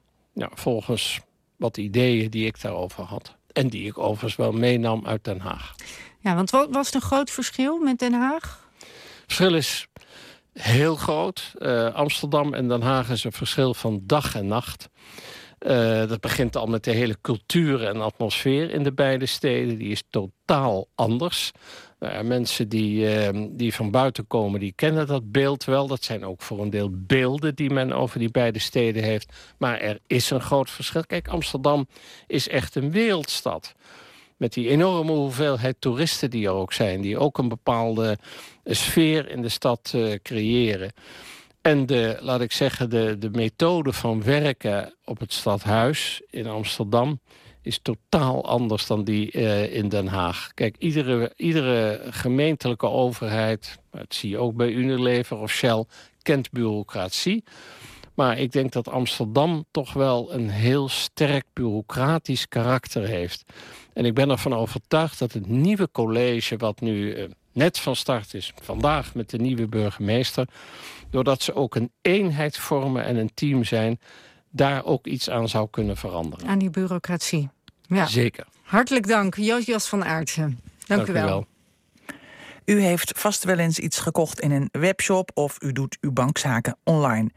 Volgens 0.55 1.21
wat 1.57 1.77
ideeën 1.77 2.31
die 2.31 2.47
ik 2.47 2.61
daarover 2.61 3.05
had. 3.05 3.37
En 3.53 3.69
die 3.69 3.87
ik 3.87 3.99
overigens 3.99 4.37
wel 4.37 4.53
meenam 4.53 5.07
uit 5.07 5.25
Den 5.25 5.41
Haag. 5.41 5.75
Ja, 6.21 6.35
want 6.35 6.51
wat 6.51 6.69
was 6.71 6.87
het 6.87 6.95
een 6.95 7.01
groot 7.01 7.31
verschil 7.31 7.79
met 7.79 7.99
Den 7.99 8.13
Haag? 8.13 8.69
Het 8.79 8.89
verschil 9.27 9.55
is 9.55 9.87
heel 10.53 10.97
groot. 10.97 11.53
Uh, 11.59 11.95
Amsterdam 11.95 12.55
en 12.55 12.69
Den 12.69 12.83
Haag 12.83 13.11
is 13.11 13.25
een 13.25 13.33
verschil 13.33 13.75
van 13.75 14.01
dag 14.03 14.35
en 14.35 14.47
nacht. 14.47 14.89
Uh, 15.67 16.09
dat 16.09 16.21
begint 16.21 16.57
al 16.57 16.67
met 16.67 16.85
de 16.85 16.91
hele 16.91 17.17
cultuur 17.21 17.87
en 17.87 18.01
atmosfeer 18.01 18.71
in 18.71 18.83
de 18.83 18.93
beide 18.93 19.27
steden. 19.27 19.79
Die 19.79 19.91
is 19.91 20.03
totaal 20.11 20.89
anders. 20.95 21.51
Uh, 22.01 22.21
mensen 22.21 22.69
die, 22.69 23.25
uh, 23.33 23.47
die 23.51 23.75
van 23.75 23.91
buiten 23.91 24.27
komen, 24.27 24.61
die 24.61 24.73
kennen 24.77 25.07
dat 25.07 25.33
beeld 25.33 25.65
wel. 25.65 25.87
Dat 25.87 26.05
zijn 26.05 26.25
ook 26.25 26.43
voor 26.43 26.61
een 26.61 26.71
deel 26.71 26.91
beelden 26.93 27.55
die 27.55 27.71
men 27.71 27.93
over 27.93 28.19
die 28.19 28.31
beide 28.31 28.59
steden 28.59 29.03
heeft. 29.03 29.33
Maar 29.59 29.81
er 29.81 29.99
is 30.07 30.31
een 30.31 30.41
groot 30.41 30.71
verschil. 30.71 31.05
Kijk, 31.07 31.29
Amsterdam 31.29 31.87
is 32.27 32.49
echt 32.49 32.75
een 32.75 32.91
wereldstad. 32.91 33.75
Met 34.37 34.53
die 34.53 34.69
enorme 34.69 35.13
hoeveelheid 35.13 35.77
toeristen 35.79 36.31
die 36.31 36.47
er 36.47 36.53
ook 36.53 36.73
zijn. 36.73 37.01
Die 37.01 37.19
ook 37.19 37.39
een 37.39 37.49
bepaalde 37.49 38.19
sfeer 38.65 39.29
in 39.29 39.43
de 39.43 39.49
stad 39.49 39.93
eh, 39.95 40.13
creëren. 40.23 40.93
En 41.63 41.87
de, 41.87 42.19
laat 42.21 42.41
ik 42.41 42.53
zeggen, 42.53 42.91
de, 42.91 43.17
de 43.19 43.31
methode 43.31 43.93
van 43.93 44.23
werken 44.23 44.95
op 45.05 45.21
het 45.21 45.33
stadhuis 45.33 46.23
in 46.31 46.47
Amsterdam 46.47 47.21
is 47.63 47.79
totaal 47.83 48.45
anders 48.45 48.87
dan 48.87 49.05
die 49.05 49.33
uh, 49.33 49.75
in 49.75 49.89
Den 49.89 50.07
Haag. 50.07 50.51
Kijk, 50.55 50.77
iedere, 50.79 51.33
iedere 51.37 52.01
gemeentelijke 52.11 52.87
overheid, 52.87 53.79
dat 53.91 54.15
zie 54.15 54.31
je 54.31 54.39
ook 54.39 54.55
bij 54.55 54.71
Unilever 54.71 55.39
of 55.39 55.51
Shell, 55.51 55.85
kent 56.23 56.51
bureaucratie. 56.51 57.45
Maar 58.15 58.39
ik 58.39 58.53
denk 58.53 58.73
dat 58.73 58.89
Amsterdam 58.89 59.65
toch 59.71 59.93
wel 59.93 60.33
een 60.33 60.51
heel 60.51 60.89
sterk 60.89 61.45
bureaucratisch 61.53 62.49
karakter 62.49 63.07
heeft. 63.07 63.45
En 63.93 64.05
ik 64.05 64.15
ben 64.15 64.31
ervan 64.31 64.55
overtuigd 64.55 65.19
dat 65.19 65.33
het 65.33 65.47
nieuwe 65.47 65.89
college... 65.93 66.57
wat 66.57 66.81
nu 66.81 67.17
uh, 67.17 67.25
net 67.53 67.79
van 67.79 67.97
start 67.97 68.35
is, 68.35 68.53
vandaag 68.63 69.15
met 69.15 69.31
de 69.31 69.39
nieuwe 69.39 69.67
burgemeester... 69.67 70.47
doordat 71.11 71.43
ze 71.43 71.55
ook 71.55 71.75
een 71.75 71.91
eenheid 72.01 72.59
vormen 72.59 73.05
en 73.05 73.17
een 73.17 73.31
team 73.35 73.65
zijn... 73.65 74.01
daar 74.51 74.85
ook 74.85 75.07
iets 75.07 75.31
aan 75.31 75.49
zou 75.49 75.69
kunnen 75.71 75.97
veranderen. 75.97 76.47
Aan 76.49 76.59
die 76.59 76.71
bureaucratie. 76.71 77.49
Ja. 77.87 78.07
Zeker. 78.07 78.47
Hartelijk 78.63 79.07
dank, 79.07 79.37
Jos 79.37 79.87
van 79.87 80.05
Aartsen. 80.05 80.61
Dank, 80.87 81.07
dank 81.07 81.09
u 81.09 81.13
wel. 81.13 81.27
wel. 81.27 81.47
U 82.65 82.81
heeft 82.81 83.13
vast 83.17 83.45
wel 83.45 83.59
eens 83.59 83.79
iets 83.79 83.99
gekocht 83.99 84.41
in 84.41 84.51
een 84.51 84.69
webshop 84.73 85.31
of 85.35 85.57
u 85.63 85.73
doet 85.73 85.99
uw 86.01 86.13
bankzaken 86.13 86.77
online. 86.85 87.31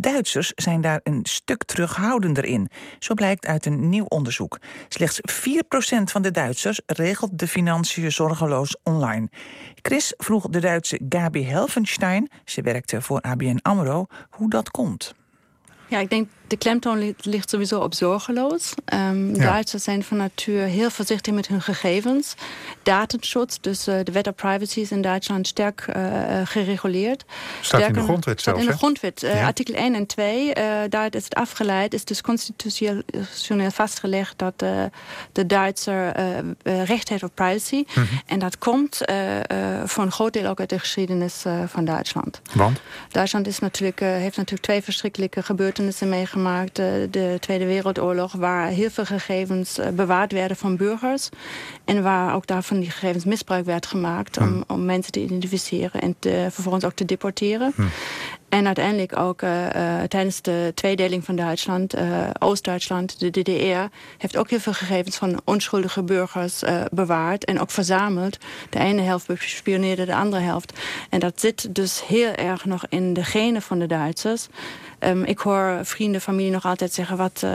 Duitsers 0.00 0.52
zijn 0.54 0.80
daar 0.80 1.00
een 1.02 1.20
stuk 1.22 1.64
terughoudender 1.64 2.44
in. 2.44 2.68
Zo 2.98 3.14
blijkt 3.14 3.46
uit 3.46 3.66
een 3.66 3.88
nieuw 3.88 4.04
onderzoek. 4.04 4.58
Slechts 4.88 5.20
4% 5.20 6.02
van 6.04 6.22
de 6.22 6.30
Duitsers 6.30 6.80
regelt 6.86 7.38
de 7.38 7.48
financiën 7.48 8.12
zorgeloos 8.12 8.76
online. 8.82 9.28
Chris 9.82 10.14
vroeg 10.16 10.48
de 10.48 10.60
Duitse 10.60 11.00
Gabi 11.08 11.44
Helfenstein, 11.44 12.30
ze 12.44 12.62
werkte 12.62 13.02
voor 13.02 13.20
ABN 13.20 13.58
AMRO, 13.62 14.06
hoe 14.30 14.50
dat 14.50 14.70
komt. 14.70 15.14
Ja, 15.88 15.98
ik 15.98 16.10
denk 16.10 16.28
de 16.48 16.56
klemtoon 16.56 17.14
ligt 17.20 17.50
sowieso 17.50 17.80
op 17.80 17.94
zorgeloos. 17.94 18.74
Um, 18.94 19.34
ja. 19.34 19.44
Duitsers 19.44 19.82
zijn 19.82 20.04
van 20.04 20.16
natuur 20.16 20.62
heel 20.62 20.90
voorzichtig 20.90 21.34
met 21.34 21.48
hun 21.48 21.62
gegevens. 21.62 22.34
Datenschutz, 22.82 23.56
dus 23.60 23.88
uh, 23.88 23.94
de 24.02 24.12
wet 24.12 24.26
op 24.26 24.36
privacy 24.36 24.80
is 24.80 24.90
in 24.90 25.02
Duitsland 25.02 25.46
sterk 25.46 25.86
uh, 25.96 26.04
gereguleerd. 26.44 27.24
Staat 27.60 27.80
in 27.80 27.92
de 27.92 28.02
grondwet 28.02 28.40
zelfs, 28.40 28.60
in 28.60 28.66
de 28.66 28.76
grondwet, 28.76 29.22
uh, 29.22 29.34
ja. 29.34 29.46
artikel 29.46 29.74
1 29.74 29.94
en 29.94 30.06
2. 30.06 30.52
daar 30.88 31.14
is 31.14 31.24
het 31.24 31.34
afgeleid, 31.34 31.94
is 31.94 32.04
dus 32.04 32.20
constitutioneel 32.20 33.70
vastgelegd... 33.70 34.38
dat 34.38 34.58
de 35.32 35.46
Duitser 35.46 36.12
recht 36.62 37.08
heeft 37.08 37.22
op 37.22 37.34
privacy. 37.34 37.76
Mm 37.76 37.84
-hmm. 37.94 38.20
En 38.26 38.38
dat 38.38 38.58
komt 38.58 39.00
voor 39.84 40.04
een 40.04 40.12
groot 40.12 40.32
deel 40.32 40.46
ook 40.46 40.60
uit 40.60 40.68
de 40.68 40.78
geschiedenis 40.78 41.44
van 41.66 41.84
Duitsland. 41.84 42.40
Want? 42.52 42.80
Duitsland 43.08 43.46
is 43.46 43.58
natuurlijk, 43.58 44.00
heeft 44.00 44.36
natuurlijk 44.36 44.62
twee 44.62 44.82
verschrikkelijke 44.82 45.42
gebeurtenissen 45.42 46.08
meegemaakt 46.08 46.37
gemaakt, 46.38 46.76
de 47.10 47.36
Tweede 47.40 47.66
Wereldoorlog... 47.66 48.32
waar 48.32 48.68
heel 48.68 48.90
veel 48.90 49.04
gegevens 49.04 49.78
eh, 49.78 49.88
bewaard 49.88 50.32
werden 50.32 50.56
van 50.56 50.76
burgers. 50.76 51.28
En 51.84 52.02
waar 52.02 52.34
ook 52.34 52.46
daarvan 52.46 52.80
die 52.80 52.90
gegevens 52.90 53.24
misbruik 53.24 53.64
werd 53.64 53.86
gemaakt... 53.86 54.38
om, 54.38 54.64
om 54.66 54.84
mensen 54.84 55.12
te 55.12 55.20
identificeren 55.20 56.00
en 56.00 56.14
te, 56.18 56.46
vervolgens 56.50 56.84
ook 56.84 56.92
te 56.92 57.04
deporteren. 57.04 57.72
Hm. 57.74 57.82
En 58.48 58.66
uiteindelijk 58.66 59.16
ook 59.16 59.42
uh, 59.42 59.64
uh, 59.64 60.02
tijdens 60.02 60.42
de 60.42 60.72
tweedeling 60.74 61.24
van 61.24 61.36
Duitsland, 61.36 61.94
uh, 61.94 62.02
Oost-Duitsland, 62.38 63.20
de 63.20 63.30
DDR, 63.30 63.94
heeft 64.18 64.36
ook 64.36 64.50
heel 64.50 64.60
veel 64.60 64.72
gegevens 64.72 65.16
van 65.16 65.40
onschuldige 65.44 66.02
burgers 66.02 66.62
bewaard 66.90 67.44
en 67.44 67.60
ook 67.60 67.70
verzameld. 67.70 68.38
De 68.70 68.78
ene 68.78 69.02
helft 69.02 69.26
bespioneerde 69.26 70.04
de 70.04 70.14
andere 70.14 70.42
helft. 70.42 70.72
En 71.10 71.20
dat 71.20 71.40
zit 71.40 71.74
dus 71.74 72.06
heel 72.06 72.32
erg 72.32 72.64
nog 72.64 72.84
in 72.88 73.12
de 73.12 73.24
genen 73.24 73.62
van 73.62 73.78
de 73.78 73.86
Duitsers. 73.86 74.48
Um, 75.00 75.24
ik 75.24 75.38
hoor 75.38 75.78
vrienden, 75.82 76.20
familie 76.20 76.50
nog 76.50 76.64
altijd 76.64 76.92
zeggen... 76.92 77.16
wat 77.16 77.46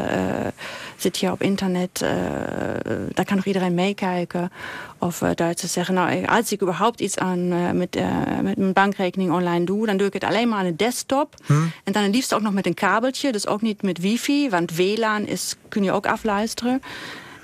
zit 0.98 1.18
hier 1.18 1.32
op 1.32 1.42
internet, 1.42 2.06
daar 3.14 3.26
kan 3.26 3.36
nog 3.36 3.46
iedereen 3.46 3.74
meekijken. 3.74 4.52
Of 4.98 5.18
Duitsers 5.36 5.72
zeggen, 5.72 5.94
nou, 5.94 6.26
als 6.26 6.52
ik 6.52 6.62
überhaupt 6.62 7.00
iets 7.00 7.18
aan 7.18 7.48
met, 7.78 8.00
met 8.42 8.58
mijn 8.58 8.74
bankrekening 8.74 9.32
online 9.32 9.66
doe... 9.66 9.86
dan 9.86 9.98
doe 9.98 10.08
ik 10.08 10.14
het 10.14 10.24
alleen 10.24 10.50
maar 10.50 10.60
aan 10.60 10.66
het 10.66 10.80
desktop. 10.80 11.36
Hm. 11.46 11.54
En 11.84 11.94
dan 11.94 12.04
het 12.04 12.16
liefst 12.16 12.34
ook 12.34 12.42
nog 12.42 12.54
met 12.54 12.66
een 12.66 12.74
kabeltje. 12.74 13.32
Dus 13.32 13.48
ook 13.48 13.62
niet 13.62 13.82
met 13.82 13.98
wifi, 13.98 14.50
want 14.50 14.76
WLAN 14.76 15.26
is, 15.26 15.56
kun 15.70 15.84
je 15.84 15.92
ook 15.92 16.06
afluisteren. 16.06 16.82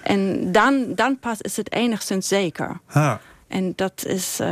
En 0.03 0.51
dan, 0.51 0.85
dan 0.95 1.19
pas 1.19 1.41
is 1.41 1.57
het 1.57 1.71
enigszins 1.71 2.27
zeker. 2.27 2.79
En 3.49 3.73
dat 3.75 4.05
is, 4.05 4.39
uh, 4.41 4.47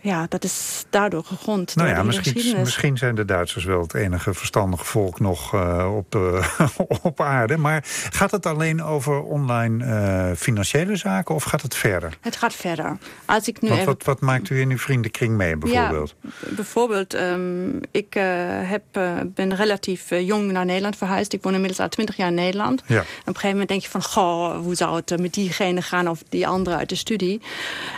ja, 0.00 0.26
dat 0.28 0.44
is 0.44 0.84
daardoor 0.90 1.24
gegrond. 1.24 1.76
Nou 1.76 1.88
ja, 1.88 2.02
misschien, 2.02 2.58
misschien 2.58 2.98
zijn 2.98 3.14
de 3.14 3.24
Duitsers 3.24 3.64
wel 3.64 3.80
het 3.80 3.94
enige 3.94 4.34
verstandige 4.34 4.84
volk 4.84 5.20
nog 5.20 5.54
uh, 5.54 5.96
op, 5.96 6.14
uh, 6.14 6.46
op 7.02 7.20
aarde. 7.20 7.56
Maar 7.56 7.80
gaat 8.10 8.30
het 8.30 8.46
alleen 8.46 8.82
over 8.82 9.22
online 9.22 10.32
financiële 10.36 10.96
zaken 10.96 11.34
of 11.34 11.44
gaat 11.44 11.62
het 11.62 11.74
verder? 11.74 12.18
Het 12.20 12.36
gaat 12.36 12.54
verder. 12.54 12.98
Als 13.24 13.48
ik 13.48 13.60
nu 13.60 13.68
wat, 13.68 13.84
wat, 13.84 14.04
wat, 14.04 14.20
maakt 14.20 14.50
u 14.50 14.60
in 14.60 14.70
uw 14.70 14.78
vriendenkring 14.78 15.36
mee 15.36 15.56
bijvoorbeeld? 15.56 16.14
Ja, 16.20 16.30
bijvoorbeeld, 16.54 17.14
um, 17.14 17.80
ik 17.90 18.14
heb, 18.64 18.82
ben 19.24 19.54
relatief 19.54 20.10
jong 20.10 20.52
naar 20.52 20.64
Nederland 20.64 20.96
verhuisd. 20.96 21.32
Ik 21.32 21.42
woon 21.42 21.52
inmiddels 21.52 21.80
al 21.80 21.88
twintig 21.88 22.16
jaar 22.16 22.28
in 22.28 22.34
Nederland. 22.34 22.82
Ja. 22.86 23.00
op 23.00 23.06
een 23.06 23.24
gegeven 23.24 23.50
moment 23.50 23.68
denk 23.68 23.82
je 23.82 23.88
van, 23.88 24.02
goh, 24.02 24.56
hoe 24.56 24.74
zou 24.74 24.96
het 24.96 25.20
met 25.20 25.34
diegene 25.34 25.82
gaan 25.82 26.08
of 26.08 26.22
die 26.28 26.46
andere 26.46 26.76
uit 26.76 26.88
de 26.88 26.94
studie? 26.94 27.40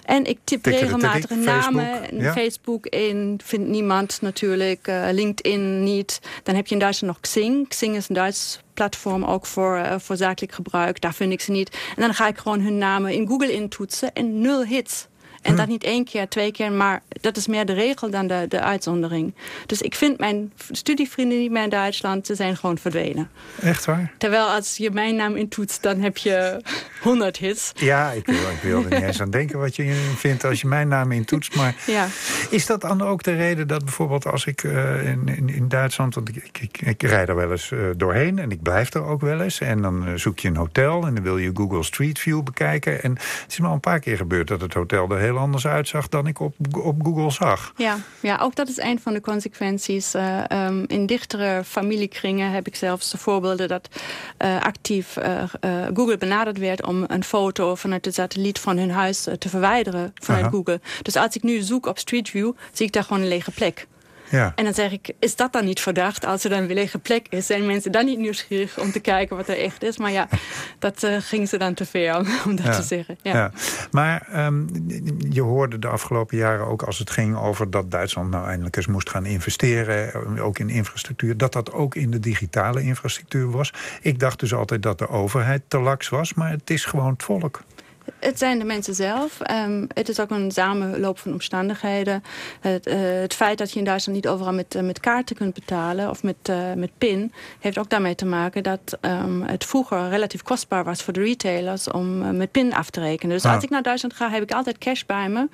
En 0.05 0.16
ik 0.25 0.39
tip 0.45 0.65
regelmatig 0.65 1.31
namen, 1.31 1.87
Facebook, 1.97 2.33
Facebook 2.33 2.87
in, 2.87 3.41
vindt 3.45 3.69
niemand 3.69 4.19
natuurlijk, 4.21 4.89
uh, 4.89 5.09
LinkedIn 5.11 5.83
niet. 5.83 6.21
Dan 6.43 6.55
heb 6.55 6.67
je 6.67 6.75
in 6.75 6.81
Duitsland 6.81 7.13
nog 7.13 7.23
Xing. 7.23 7.69
Xing 7.69 7.97
is 7.97 8.09
een 8.09 8.15
Duits 8.15 8.61
platform 8.75 9.25
ook 9.25 9.47
voor, 9.47 9.77
uh, 9.77 9.95
voor 9.99 10.17
zakelijk 10.17 10.53
gebruik. 10.53 11.01
Daar 11.01 11.15
vind 11.15 11.33
ik 11.33 11.41
ze 11.41 11.51
niet. 11.51 11.71
En 11.71 12.03
dan 12.03 12.15
ga 12.15 12.29
ik 12.29 12.39
gewoon 12.39 12.61
hun 12.61 12.79
namen 12.79 13.13
in 13.13 13.27
Google 13.27 13.53
intoetsen 13.53 14.13
en 14.13 14.41
nul 14.41 14.65
hits. 14.65 15.07
En 15.47 15.53
hm. 15.53 15.59
dat 15.59 15.69
niet 15.69 15.85
één 15.85 16.05
keer, 16.05 16.29
twee 16.29 16.53
keer, 16.53 16.73
maar 16.73 17.03
dat 17.09 17.37
is 17.37 17.47
meer 17.47 17.67
de 17.67 17.73
regel 17.73 18.11
dan 18.11 18.27
de, 18.27 18.45
de 18.49 18.61
uitzondering. 18.61 19.35
Dus 19.67 19.83
ik 19.83 19.95
vind 19.95 20.19
mijn 20.19 20.53
studievrienden 20.71 21.39
niet 21.39 21.51
meer 21.51 21.63
in 21.63 21.69
Duitsland, 21.69 22.27
ze 22.27 22.35
zijn 22.35 22.57
gewoon 22.57 22.79
verdwenen. 22.79 23.31
Echt 23.61 23.85
waar? 23.85 24.13
Terwijl 24.19 24.47
als 24.47 24.77
je 24.77 24.91
mijn 24.91 25.17
naam 25.17 25.37
intoetst, 25.37 25.83
dan 25.83 26.01
heb 26.01 26.17
je 26.17 26.61
100 27.03 27.37
hits. 27.37 27.73
Ja, 27.75 28.11
ik 28.11 28.27
wil, 28.27 28.35
ik 28.37 28.61
wil 28.63 28.85
er 28.85 28.91
niet 28.91 29.03
eens 29.03 29.21
aan 29.21 29.31
denken 29.31 29.59
wat 29.59 29.77
je 29.77 30.13
vindt 30.17 30.45
als 30.45 30.61
je 30.61 30.67
mijn 30.67 30.89
naam 30.89 31.13
intoetst. 31.13 31.57
Maar 31.57 31.75
ja. 31.87 32.07
is 32.51 32.67
dat 32.67 32.81
dan 32.81 33.03
ook 33.03 33.23
de 33.23 33.35
reden 33.35 33.69
dat 33.69 33.85
bijvoorbeeld 33.85 34.27
als 34.27 34.47
ik 34.47 34.63
uh, 34.63 35.09
in, 35.09 35.29
in, 35.29 35.49
in, 35.49 35.69
Duitsland... 35.69 36.15
want 36.15 36.29
ik, 36.29 36.37
ik, 36.37 36.59
ik, 36.61 36.83
ik 36.83 37.03
rijd 37.03 37.29
er 37.29 37.37
wel 37.37 37.51
eens 37.51 37.71
uh, 37.71 37.81
doorheen 37.97 38.39
en 38.39 38.51
ik 38.51 38.63
blijf 38.63 38.95
er 38.95 39.05
ook 39.05 39.21
wel 39.21 39.41
eens... 39.41 39.61
en 39.61 39.83
dan 39.83 40.09
uh, 40.09 40.15
zoek 40.15 40.39
je 40.39 40.49
een 40.49 40.57
hotel 40.57 41.07
en 41.07 41.15
dan 41.15 41.23
wil 41.23 41.39
je 41.39 41.51
Google 41.55 41.83
Street 41.83 42.19
View 42.19 42.43
bekijken... 42.43 43.03
en 43.03 43.13
het 43.13 43.45
is 43.49 43.59
me 43.59 43.67
al 43.67 43.73
een 43.73 43.81
paar 43.81 44.01
keer 44.01 44.17
gebeurd 44.17 44.49
dat 44.49 44.61
het 44.61 44.75
hotel 44.75 45.11
er 45.11 45.19
heel 45.19 45.36
anders 45.37 45.67
uitzag 45.67 46.09
dan 46.09 46.27
ik 46.27 46.41
op, 46.41 46.55
op 46.83 47.03
Google 47.05 47.31
zag. 47.31 47.73
Ja, 47.77 47.97
ja, 48.21 48.39
ook 48.43 48.55
dat 48.55 48.69
is 48.69 48.79
een 48.79 49.01
van 49.01 49.13
de 49.13 49.21
consequenties. 49.21 50.15
Uh, 50.15 50.43
um, 50.53 50.85
in 50.87 51.07
dichtere 51.07 51.65
familiekringen 51.65 52.51
heb 52.51 52.67
ik 52.67 52.77
zelfs 52.77 53.11
de 53.11 53.19
voorbeelden 53.19 53.69
dat 53.69 53.89
uh, 54.45 54.63
actief 54.63 55.17
uh, 55.17 55.43
Google 55.95 56.19
benaderd 56.19 56.59
werd 56.59 56.87
om 56.87 57.05
een 57.07 57.25
foto 57.25 57.75
vanuit 57.75 58.05
de 58.05 58.13
satelliet 58.13 58.59
van 58.59 58.79
hun 58.79 58.91
huis 58.91 59.23
te 59.39 59.49
verwijderen 59.49 60.13
vanuit 60.15 60.45
Aha. 60.45 60.53
Google. 60.53 60.81
Dus 61.03 61.17
als 61.17 61.37
ik 61.37 61.43
nu 61.43 61.61
zoek 61.61 61.87
op 61.87 61.99
Street 61.99 62.29
View, 62.29 62.53
zie 62.73 62.87
ik 62.87 62.93
daar 62.93 63.05
gewoon 63.05 63.23
een 63.23 63.29
lege 63.29 63.51
plek. 63.51 63.87
Ja. 64.31 64.53
En 64.55 64.65
dan 64.65 64.75
zeg 64.75 64.93
ik, 64.93 65.13
is 65.19 65.37
dat 65.37 65.53
dan 65.53 65.65
niet 65.65 65.81
verdacht? 65.81 66.25
Als 66.25 66.45
er 66.45 66.51
dan 66.51 66.59
een 66.59 66.73
lege 66.73 66.99
plek 66.99 67.27
is, 67.29 67.47
zijn 67.47 67.67
mensen 67.67 67.93
dan 67.93 68.05
niet 68.05 68.19
nieuwsgierig 68.19 68.79
om 68.79 68.93
te 68.93 69.01
kijken 69.01 69.37
wat 69.37 69.49
er 69.49 69.59
echt 69.59 69.83
is? 69.83 69.99
Maar 69.99 70.11
ja, 70.11 70.29
dat 70.79 71.03
uh, 71.03 71.17
ging 71.21 71.49
ze 71.49 71.59
dan 71.59 71.75
te 71.75 71.85
ver 71.85 72.17
om, 72.17 72.27
om 72.47 72.57
dat 72.57 72.67
ja. 72.67 72.77
te 72.77 72.83
zeggen. 72.83 73.19
Ja. 73.23 73.33
ja. 73.33 73.53
Maar 73.91 74.47
um, 74.47 74.69
je 75.31 75.43
hoorde 75.43 75.79
de 75.79 75.89
afgelopen 75.89 76.37
jaren 76.37 76.67
ook 76.67 76.83
als 76.83 76.99
het 76.99 77.11
ging 77.11 77.37
over 77.37 77.71
dat 77.71 77.91
Duitsland 77.91 78.31
nou 78.31 78.47
eindelijk 78.49 78.77
eens 78.77 78.87
moest 78.87 79.11
gaan 79.11 79.27
investeren, 79.27 80.13
eh, 80.13 80.45
ook 80.45 80.59
in 80.59 80.69
infrastructuur, 80.69 81.37
dat 81.37 81.53
dat 81.53 81.73
ook 81.73 81.95
in 81.95 82.11
de 82.11 82.21
digitale 82.21 82.83
infrastructuur 82.83 83.51
was. 83.51 83.73
Ik 84.01 84.19
dacht 84.19 84.41
dus 84.41 84.55
altijd 84.55 84.83
dat 84.83 84.99
de 84.99 85.09
overheid 85.09 85.63
te 85.69 85.79
laks 85.79 86.09
was, 86.09 86.35
maar 86.35 86.51
het 86.51 86.71
is 86.71 86.85
gewoon 86.85 87.13
het 87.13 87.23
volk. 87.23 87.63
Het 88.19 88.39
zijn 88.39 88.59
de 88.59 88.65
mensen 88.65 88.95
zelf. 88.95 89.41
Um, 89.51 89.87
het 89.95 90.09
is 90.09 90.21
ook 90.21 90.31
een 90.31 90.51
samenloop 90.51 91.19
van 91.19 91.33
omstandigheden. 91.33 92.23
Het, 92.61 92.87
uh, 92.87 92.95
het, 92.99 93.35
feit 93.35 93.59
dat 93.59 93.73
je 93.73 93.79
in 93.79 93.85
Duitsland 93.85 94.19
niet 94.19 94.29
overal 94.29 94.53
met, 94.53 94.75
uh, 94.75 94.83
met 94.83 95.01
kaarten 95.01 95.37
kunt 95.37 95.55
betalen... 95.55 96.11
of 96.11 96.23
met, 96.23 96.37
uh, 96.51 96.73
met 96.77 96.91
PIN, 96.99 97.33
heeft 97.61 97.79
ook 97.79 97.91
daarmee 97.91 98.15
te 98.15 98.27
maken... 98.27 98.63
dat 98.63 98.99
um, 99.01 99.43
het 99.43 99.65
vroeger 99.65 100.09
relatief 100.09 100.43
kostbaar 100.43 100.85
was 100.85 101.03
voor 101.03 101.13
de 101.13 101.21
retailers... 101.21 101.91
om 101.91 102.37
met 102.37 102.51
PIN 102.51 102.75
af 102.75 102.91
te 102.91 103.01
rekenen. 103.01 103.35
Dus 103.35 103.45
ah. 103.45 103.55
als 103.55 103.65
ik 103.65 103.71
naar 103.71 103.83
Duitsland 103.83 104.15
ga, 104.15 104.31
heb 104.31 104.43
ik 104.43 104.53
altijd 104.53 104.79
cash 104.79 105.03
bij 105.03 105.29
me. 105.29 105.49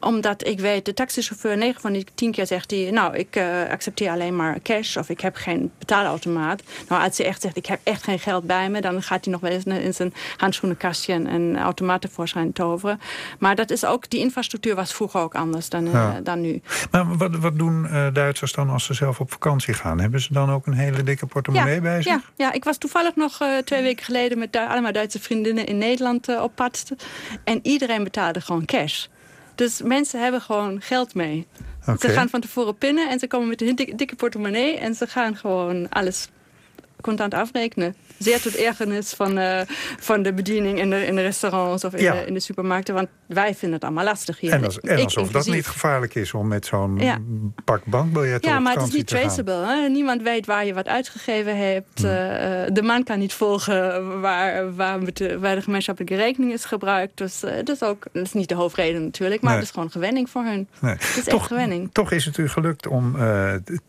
Omdat 0.00 0.46
ik 0.46 0.60
weet, 0.60 0.84
de 0.84 0.94
taxichauffeur 0.94 1.56
9 1.56 1.80
van 1.80 1.92
die 1.92 2.06
10 2.14 2.32
keer 2.32 2.46
zegt... 2.46 2.68
Die, 2.68 2.92
nou, 2.92 3.16
ik 3.16 3.40
accepteer 3.70 4.10
alleen 4.10 4.36
maar 4.36 4.60
cash 4.62 4.96
of 4.96 5.08
ik 5.08 5.20
heb 5.20 5.34
geen 5.34 5.70
betaalautomaat. 5.78 6.62
Nou, 6.88 7.02
als 7.02 7.18
hij 7.18 7.26
echt 7.26 7.42
zegt, 7.42 7.56
ik 7.56 7.66
heb 7.66 7.80
echt 7.82 8.02
geen 8.02 8.18
geld 8.18 8.46
bij 8.46 8.70
me... 8.70 8.80
dan 8.80 9.02
gaat 9.02 9.24
hij 9.24 9.32
nog 9.32 9.42
wel 9.42 9.50
eens 9.50 9.64
in 9.64 9.94
zijn 9.94 10.14
handschoenenkastje... 10.36 11.14
een 11.14 11.58
automaat 11.58 11.91
cinema 11.92 11.98
tevoorschijn 11.98 12.52
toveren. 12.52 13.00
Maar 13.38 13.54
dat 13.54 13.70
is 13.70 13.84
ook, 13.84 14.10
die 14.10 14.20
infrastructuur 14.20 14.74
was 14.74 14.94
vroeger 14.94 15.20
ook 15.20 15.34
anders 15.34 15.68
dan, 15.68 15.86
uh, 15.86 16.14
dan 16.22 16.40
nu. 16.40 16.62
Maar 16.90 17.16
wat, 17.16 17.36
wat 17.36 17.58
doen 17.58 17.88
Duitsers 18.12 18.52
dan 18.52 18.70
als 18.70 18.84
ze 18.84 18.94
zelf 18.94 19.20
op 19.20 19.32
vakantie 19.32 19.74
gaan? 19.74 20.00
Hebben 20.00 20.20
ze 20.20 20.32
dan 20.32 20.50
ook 20.50 20.66
een 20.66 20.72
hele 20.72 21.02
dikke 21.02 21.26
portemonnee 21.26 21.80
bij 21.80 22.02
zich? 22.02 22.12
Ja, 22.12 22.22
ja, 22.36 22.52
ik 22.52 22.64
was 22.64 22.78
toevallig 22.78 23.16
nog 23.16 23.38
twee 23.64 23.82
weken 23.82 24.04
geleden 24.04 24.38
met 24.38 24.56
allemaal 24.56 24.92
Duitse 24.92 25.20
vriendinnen 25.20 25.66
in 25.66 25.78
Nederland 25.78 26.40
op 26.40 26.54
pad. 26.54 26.92
En 27.44 27.60
iedereen 27.62 28.04
betaalde 28.04 28.40
gewoon 28.40 28.64
cash. 28.64 29.06
Dus 29.54 29.82
mensen 29.82 30.22
hebben 30.22 30.40
gewoon 30.40 30.80
geld 30.80 31.14
mee. 31.14 31.46
Ze 31.98 32.08
gaan 32.08 32.28
van 32.28 32.40
tevoren 32.40 32.78
pinnen 32.78 33.10
en 33.10 33.18
ze 33.18 33.26
komen 33.26 33.48
met 33.48 33.62
een 33.62 33.76
dikke, 33.76 33.94
dikke 33.94 34.16
portemonnee... 34.16 34.78
en 34.78 34.94
ze 34.94 35.06
gaan 35.06 35.36
gewoon 35.36 35.88
alles 35.88 36.28
contant 37.02 37.34
afrekenen 37.34 37.94
zeer 38.22 38.40
tot 38.40 38.56
ergernis 38.56 39.12
van, 39.12 39.38
uh, 39.38 39.60
van 39.98 40.22
de 40.22 40.32
bediening 40.32 40.78
in 40.78 40.90
de, 40.90 41.06
in 41.06 41.14
de 41.14 41.22
restaurants 41.22 41.84
of 41.84 41.92
in, 41.92 42.12
de, 42.12 42.24
in, 42.26 42.34
de, 42.34 42.40
supermarkten. 42.40 42.94
Want 42.94 43.08
wij 43.26 43.54
vinden 43.54 43.72
het 43.72 43.84
allemaal 43.84 44.04
lastig 44.04 44.40
hier. 44.40 44.52
En, 44.52 44.64
als, 44.64 44.80
en 44.80 45.04
alsof 45.04 45.30
dat 45.30 45.46
niet 45.46 45.66
gevaarlijk 45.66 46.14
is 46.14 46.34
om 46.34 46.48
met 46.48 46.66
zo'n 46.66 46.98
ja. 46.98 47.18
pak 47.64 47.84
bankbiljetten 47.84 48.50
Ja, 48.50 48.58
maar 48.58 48.74
het 48.74 48.86
is 48.86 48.92
niet 48.92 49.06
traceable. 49.06 49.66
Hè? 49.66 49.88
Niemand 49.88 50.22
weet 50.22 50.46
waar 50.46 50.66
je 50.66 50.74
wat 50.74 50.88
uitgegeven 50.88 51.56
hebt. 51.56 51.98
Hmm. 51.98 52.06
Uh, 52.06 52.12
de 52.72 52.82
man 52.82 53.04
kan 53.04 53.18
niet 53.18 53.32
volgen 53.32 54.20
waar, 54.20 54.74
waar, 54.74 55.00
de, 55.12 55.38
waar 55.38 55.54
de 55.54 55.62
gemeenschappelijke 55.62 56.16
rekening 56.16 56.52
is 56.52 56.64
gebruikt. 56.64 57.16
Dus 57.16 57.44
uh, 57.44 57.50
dat, 57.56 57.68
is 57.68 57.82
ook, 57.82 58.06
dat 58.12 58.24
is 58.24 58.32
niet 58.32 58.48
de 58.48 58.54
hoofdreden 58.54 59.04
natuurlijk. 59.04 59.42
Maar 59.42 59.54
het 59.54 59.62
is 59.62 59.70
gewoon 59.70 59.90
gewenning 59.90 60.30
voor 60.30 60.44
hun. 60.44 60.68
Nee. 60.78 60.92
Het 60.92 61.16
is 61.16 61.24
toch, 61.24 61.40
echt 61.40 61.46
gewenning. 61.46 61.88
Toch 61.92 62.12
is 62.12 62.24
het 62.24 62.36
u 62.36 62.48
gelukt 62.48 62.86
om 62.86 63.16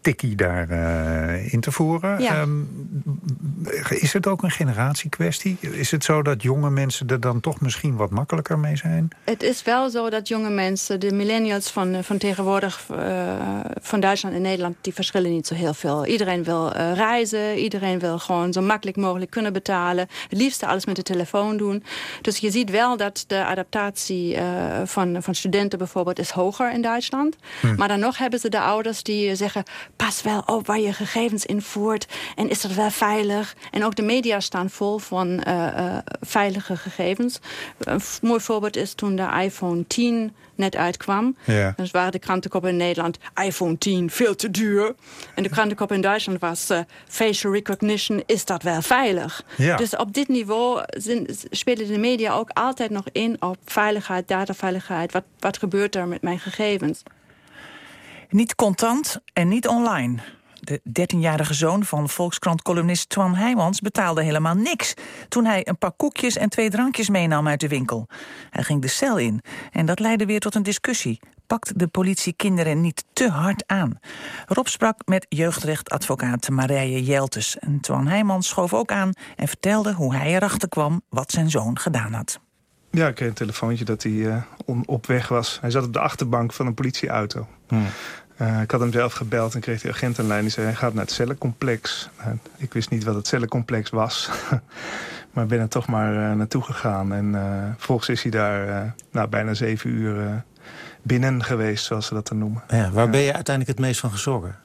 Tikkie 0.02 0.36
daar 0.36 0.70
in 1.52 1.60
te 1.60 1.72
voeren. 1.72 2.22
Ja. 2.22 2.42
Um, 2.42 3.03
is 3.90 4.14
het 4.14 4.28
ook 4.28 4.44
een 4.44 4.52
generatiekwestie? 4.52 5.58
Is 5.60 5.92
het 5.92 6.04
zo 6.04 6.22
dat 6.22 6.42
jonge 6.42 6.70
mensen 6.70 7.08
er 7.08 7.20
dan 7.20 7.40
toch 7.40 7.62
misschien 7.62 7.96
wat 7.96 8.10
makkelijker 8.10 8.60
mee 8.60 8.76
zijn? 8.76 9.10
Het 9.24 9.44
is 9.44 9.64
wel 9.64 9.90
zo 9.90 10.10
dat 10.10 10.28
jonge 10.28 10.50
mensen, 10.50 11.00
de 11.00 11.12
millennials 11.12 11.72
van, 11.72 12.04
van 12.04 12.18
tegenwoordig... 12.18 12.88
Uh, 12.92 13.00
van 13.82 14.00
Duitsland 14.00 14.36
en 14.36 14.42
Nederland, 14.42 14.76
die 14.82 14.94
verschillen 14.94 15.32
niet 15.32 15.48
zo 15.48 15.54
heel 15.54 15.74
veel. 15.74 16.06
Iedereen 16.06 16.44
wil 16.44 16.76
uh, 16.76 16.94
reizen, 16.94 17.58
iedereen 17.58 18.00
wil 18.00 18.20
gewoon 18.20 18.54
zo 18.54 18.62
makkelijk 18.62 18.98
mogelijk 18.98 19.32
kunnen 19.32 19.54
betalen. 19.54 20.08
Het 20.30 20.38
liefste 20.38 20.68
alles 20.68 20.86
met 20.86 20.96
de 20.96 21.04
telefoon 21.04 21.58
doen. 21.58 21.84
Dus 22.22 22.38
je 22.38 22.52
ziet 22.52 22.70
wel 22.70 22.98
dat 22.98 23.24
de 23.28 23.46
adaptatie 23.46 24.36
uh, 24.36 24.42
van, 24.86 25.18
van 25.20 25.36
studenten 25.36 25.78
bijvoorbeeld... 25.78 26.20
is 26.20 26.30
hoger 26.30 26.72
in 26.72 26.82
Duitsland. 26.82 27.36
Hm. 27.62 27.76
Maar 27.76 27.88
dan 27.88 28.00
nog 28.00 28.18
hebben 28.18 28.40
ze 28.40 28.50
de 28.50 28.60
ouders 28.60 29.04
die 29.04 29.36
zeggen... 29.36 29.64
pas 29.96 30.22
wel 30.22 30.44
op 30.46 30.68
waar 30.68 30.80
je 30.80 30.94
gegevens 30.94 31.46
invoert 31.46 32.08
en 32.36 32.50
is 32.50 32.62
dat 32.62 32.74
wel 32.74 32.92
veilig. 32.94 33.56
En 33.72 33.86
ook 33.86 33.96
de 33.96 34.02
media 34.02 34.40
staan 34.40 34.70
vol 34.70 34.98
van 34.98 35.28
uh, 35.28 35.68
uh, 35.78 35.98
veilige 36.22 36.78
gegevens. 36.78 37.40
Een 37.80 38.02
mooi 38.22 38.40
voorbeeld 38.40 38.76
is 38.76 38.94
toen 38.94 39.16
de 39.16 39.30
iPhone 39.42 39.88
10 39.88 40.36
net 40.56 40.76
uitkwam. 40.76 41.38
Ja. 41.44 41.74
Dus 41.76 41.92
waren 41.92 42.12
de 42.12 42.20
krantenkop 42.20 42.66
in 42.66 42.78
Nederland... 42.78 43.18
iPhone 43.44 43.78
10, 43.78 44.10
veel 44.10 44.36
te 44.36 44.52
duur. 44.52 44.96
En 45.36 45.44
de 45.44 45.50
krantenkop 45.50 45.92
in 45.92 46.02
Duitsland 46.02 46.40
was... 46.40 46.72
Uh, 46.72 46.80
facial 47.08 47.54
recognition, 47.54 48.24
is 48.26 48.46
dat 48.46 48.64
wel 48.64 48.82
veilig? 48.82 49.44
Ja. 49.58 49.76
Dus 49.76 49.96
op 49.96 50.14
dit 50.14 50.28
niveau 50.28 50.84
zijn, 50.88 51.28
spelen 51.50 51.88
de 51.88 51.98
media 51.98 52.34
ook 52.34 52.50
altijd 52.50 52.90
nog 52.90 53.06
in... 53.12 53.42
op 53.42 53.58
veiligheid, 53.66 54.28
dataveiligheid. 54.28 55.12
Wat, 55.12 55.24
wat 55.40 55.58
gebeurt 55.58 55.96
er 55.96 56.08
met 56.08 56.22
mijn 56.22 56.40
gegevens? 56.40 57.04
Niet 58.30 58.56
contant 58.56 59.20
en 59.34 59.48
niet 59.48 59.68
online. 59.68 60.20
De 60.64 60.82
13-jarige 61.02 61.54
zoon 61.54 61.84
van 61.86 62.10
Volkskrant-columnist 62.10 63.10
Twan 63.10 63.36
Heijmans 63.36 63.80
betaalde 63.80 64.24
helemaal 64.24 64.56
niks... 64.56 64.94
toen 65.28 65.46
hij 65.46 65.68
een 65.68 65.78
paar 65.78 65.92
koekjes 65.92 66.38
en 66.38 66.50
twee 66.50 66.70
drankjes 66.70 67.10
meenam 67.10 67.48
uit 67.48 67.60
de 67.60 67.68
winkel. 67.68 68.08
Hij 68.50 68.64
ging 68.64 68.82
de 68.82 68.88
cel 68.88 69.18
in 69.18 69.42
en 69.72 69.86
dat 69.86 70.00
leidde 70.00 70.26
weer 70.26 70.40
tot 70.40 70.56
een 70.56 70.64
discussie. 70.64 71.20
Pakt 71.48 71.80
de 71.80 71.88
politie 71.88 72.34
kinderen 72.34 72.82
niet 72.82 73.06
te 73.14 73.30
hard 73.30 73.64
aan? 73.68 74.00
Rob 74.46 74.68
sprak 74.68 75.02
met 75.06 75.26
jeugdrechtadvocaat 75.30 76.50
Marije 76.50 77.04
Jeltes. 77.04 77.58
En 77.60 77.80
Twan 77.80 78.08
Heijmans 78.08 78.48
schoof 78.48 78.74
ook 78.74 78.92
aan 78.92 79.12
en 79.36 79.48
vertelde 79.48 79.94
hoe 79.94 80.16
hij 80.16 80.36
erachter 80.36 80.70
kwam... 80.70 81.02
wat 81.10 81.32
zijn 81.32 81.50
zoon 81.50 81.80
gedaan 81.80 82.14
had. 82.14 82.40
Ja, 82.92 83.08
ik 83.08 83.16
kreeg 83.16 83.28
een 83.28 83.34
telefoontje 83.34 83.86
dat 83.86 84.04
hij 84.04 84.12
uh, 84.12 84.44
op 84.86 85.06
weg 85.06 85.28
was. 85.28 85.58
Hij 85.62 85.72
zat 85.72 85.86
op 85.86 85.94
de 85.94 86.00
achterbank 86.00 86.54
van 86.54 86.66
een 86.66 86.74
politieauto. 86.74 87.48
Hmm. 87.68 87.86
Uh, 88.42 88.62
ik 88.62 88.72
had 88.72 88.80
hem 88.80 88.92
zelf 88.92 89.14
gebeld 89.14 89.54
en 89.54 89.62
kreeg 89.62 89.82
de 89.82 89.90
agent 89.90 90.18
een 90.18 90.28
lijn. 90.28 90.42
Die 90.42 90.52
zei, 90.52 90.66
hij 90.66 90.76
gaat 90.76 90.94
naar 90.94 91.04
het 91.04 91.14
cellencomplex. 91.14 92.10
Uh, 92.20 92.26
ik 92.58 92.74
wist 92.74 92.90
niet 92.90 93.04
wat 93.04 93.16
het 93.16 93.28
cellencomplex 93.28 93.90
was. 93.90 94.30
maar 95.34 95.46
ben 95.46 95.60
er 95.60 95.70
toch 95.70 95.88
maar 95.88 96.14
uh, 96.14 96.34
naartoe 96.34 96.64
gegaan. 96.64 97.14
En 97.14 97.36
vervolgens 97.78 98.10
is 98.10 98.22
hij 98.22 98.32
daar 98.32 98.94
nou, 99.12 99.28
bijna 99.28 99.54
zeven 99.54 99.90
uur 99.90 100.44
binnen 101.02 101.44
geweest, 101.44 101.86
zoals 101.86 102.06
ze 102.06 102.14
dat 102.14 102.28
dan 102.28 102.38
noemen. 102.38 102.64
Ja, 102.68 102.92
waar 102.92 103.10
ben 103.10 103.22
je 103.22 103.34
uiteindelijk 103.34 103.78
het 103.78 103.88
meest 103.88 104.00
van 104.00 104.12
gezorgd? 104.12 104.58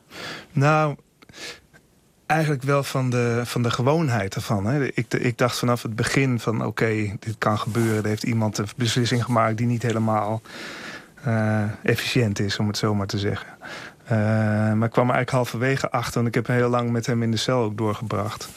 Nou, 0.53 0.97
eigenlijk 2.29 2.63
wel 2.63 2.83
van 2.83 3.11
de, 3.11 3.41
van 3.45 3.63
de 3.63 3.71
gewoonheid 3.71 4.35
ervan. 4.35 4.67
Hè. 4.67 4.85
Ik, 4.85 5.15
ik 5.15 5.39
dacht 5.39 5.59
vanaf 5.59 5.83
het 5.83 5.97
begin 5.97 6.41
van 6.41 6.65
oké, 6.65 7.17
dit 7.19 7.35
kan 7.39 7.59
gebeuren. 7.59 8.03
Er 8.03 8.09
heeft 8.09 8.23
iemand 8.23 8.59
een 8.59 8.69
beslissing 8.77 9.25
gemaakt 9.25 9.57
die 9.57 9.67
niet 9.67 9.83
helemaal 9.83 10.43
uh, 11.27 11.63
efficiënt 11.83 12.41
is, 12.41 12.59
om 12.59 12.67
het 12.67 12.77
zo 12.77 12.95
maar 12.95 13.07
te 13.07 13.19
zeggen. 13.19 13.49
Uh, 14.05 14.11
maar 14.73 14.87
ik 14.87 14.93
kwam 14.93 15.09
er 15.09 15.15
eigenlijk 15.15 15.31
halverwege 15.31 15.91
achter... 15.91 16.15
want 16.15 16.27
ik 16.27 16.35
heb 16.35 16.47
heel 16.47 16.69
lang 16.69 16.91
met 16.91 17.07
hem 17.07 17.23
in 17.23 17.31
de 17.31 17.37
cel 17.37 17.63
ook 17.63 17.77
doorgebracht. 17.77 18.49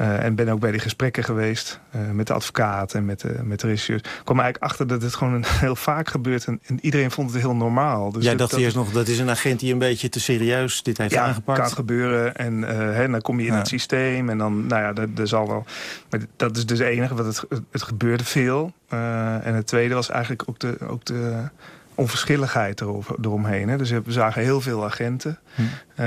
Uh, 0.00 0.24
en 0.24 0.34
ben 0.34 0.48
ook 0.48 0.60
bij 0.60 0.70
die 0.70 0.80
gesprekken 0.80 1.24
geweest 1.24 1.80
uh, 1.96 2.10
met 2.10 2.26
de 2.26 2.32
advocaat 2.32 2.94
en 2.94 3.04
met, 3.04 3.24
uh, 3.24 3.40
met 3.40 3.60
de 3.60 3.66
regisseurs. 3.66 4.00
Ik 4.00 4.20
kwam 4.24 4.40
eigenlijk 4.40 4.70
achter 4.70 4.86
dat 4.86 5.02
het 5.02 5.14
gewoon 5.14 5.44
heel 5.64 5.76
vaak 5.76 6.08
gebeurt. 6.08 6.44
En, 6.44 6.60
en, 6.66 6.78
iedereen 6.80 7.10
vond 7.10 7.32
het 7.32 7.40
heel 7.40 7.54
normaal. 7.54 8.12
Dus 8.12 8.24
Jij 8.24 8.36
dacht 8.36 8.50
dat, 8.50 8.60
eerst 8.60 8.76
nog, 8.76 8.92
dat 8.92 9.08
is 9.08 9.18
een 9.18 9.30
agent 9.30 9.60
die 9.60 9.72
een 9.72 9.78
beetje 9.78 10.08
te 10.08 10.20
serieus 10.20 10.82
dit 10.82 10.98
heeft 10.98 11.12
ja, 11.12 11.24
aangepakt? 11.24 11.58
kan 11.58 11.70
gebeuren. 11.70 12.36
En 12.36 12.62
hè, 12.62 13.08
dan 13.08 13.20
kom 13.20 13.40
je 13.40 13.46
in 13.46 13.52
ja. 13.52 13.58
het 13.58 13.68
systeem. 13.68 14.28
En 14.28 14.38
dan, 14.38 14.66
nou 14.66 14.82
ja, 14.82 14.92
dat, 14.92 15.16
dat 15.16 15.28
zal 15.28 15.48
wel... 15.48 15.64
Maar 16.10 16.20
dat 16.36 16.56
is 16.56 16.66
dus 16.66 16.78
het 16.78 16.88
enige, 16.88 17.14
want 17.14 17.36
het, 17.36 17.62
het 17.70 17.82
gebeurde 17.82 18.24
veel. 18.24 18.72
en 18.88 19.54
het 19.54 19.66
tweede 19.66 19.94
was 19.94 20.10
eigenlijk 20.10 20.42
ook 20.46 20.58
de... 20.58 20.76
Ook 20.88 21.04
de 21.04 21.48
onverschilligheid 21.98 22.80
eromheen. 23.20 23.68
Hè. 23.68 23.76
Dus 23.76 23.90
we 23.90 24.02
zagen 24.06 24.42
heel 24.42 24.60
veel 24.60 24.84
agenten. 24.84 25.38
Hm. 25.54 25.62
Uh, 25.62 26.06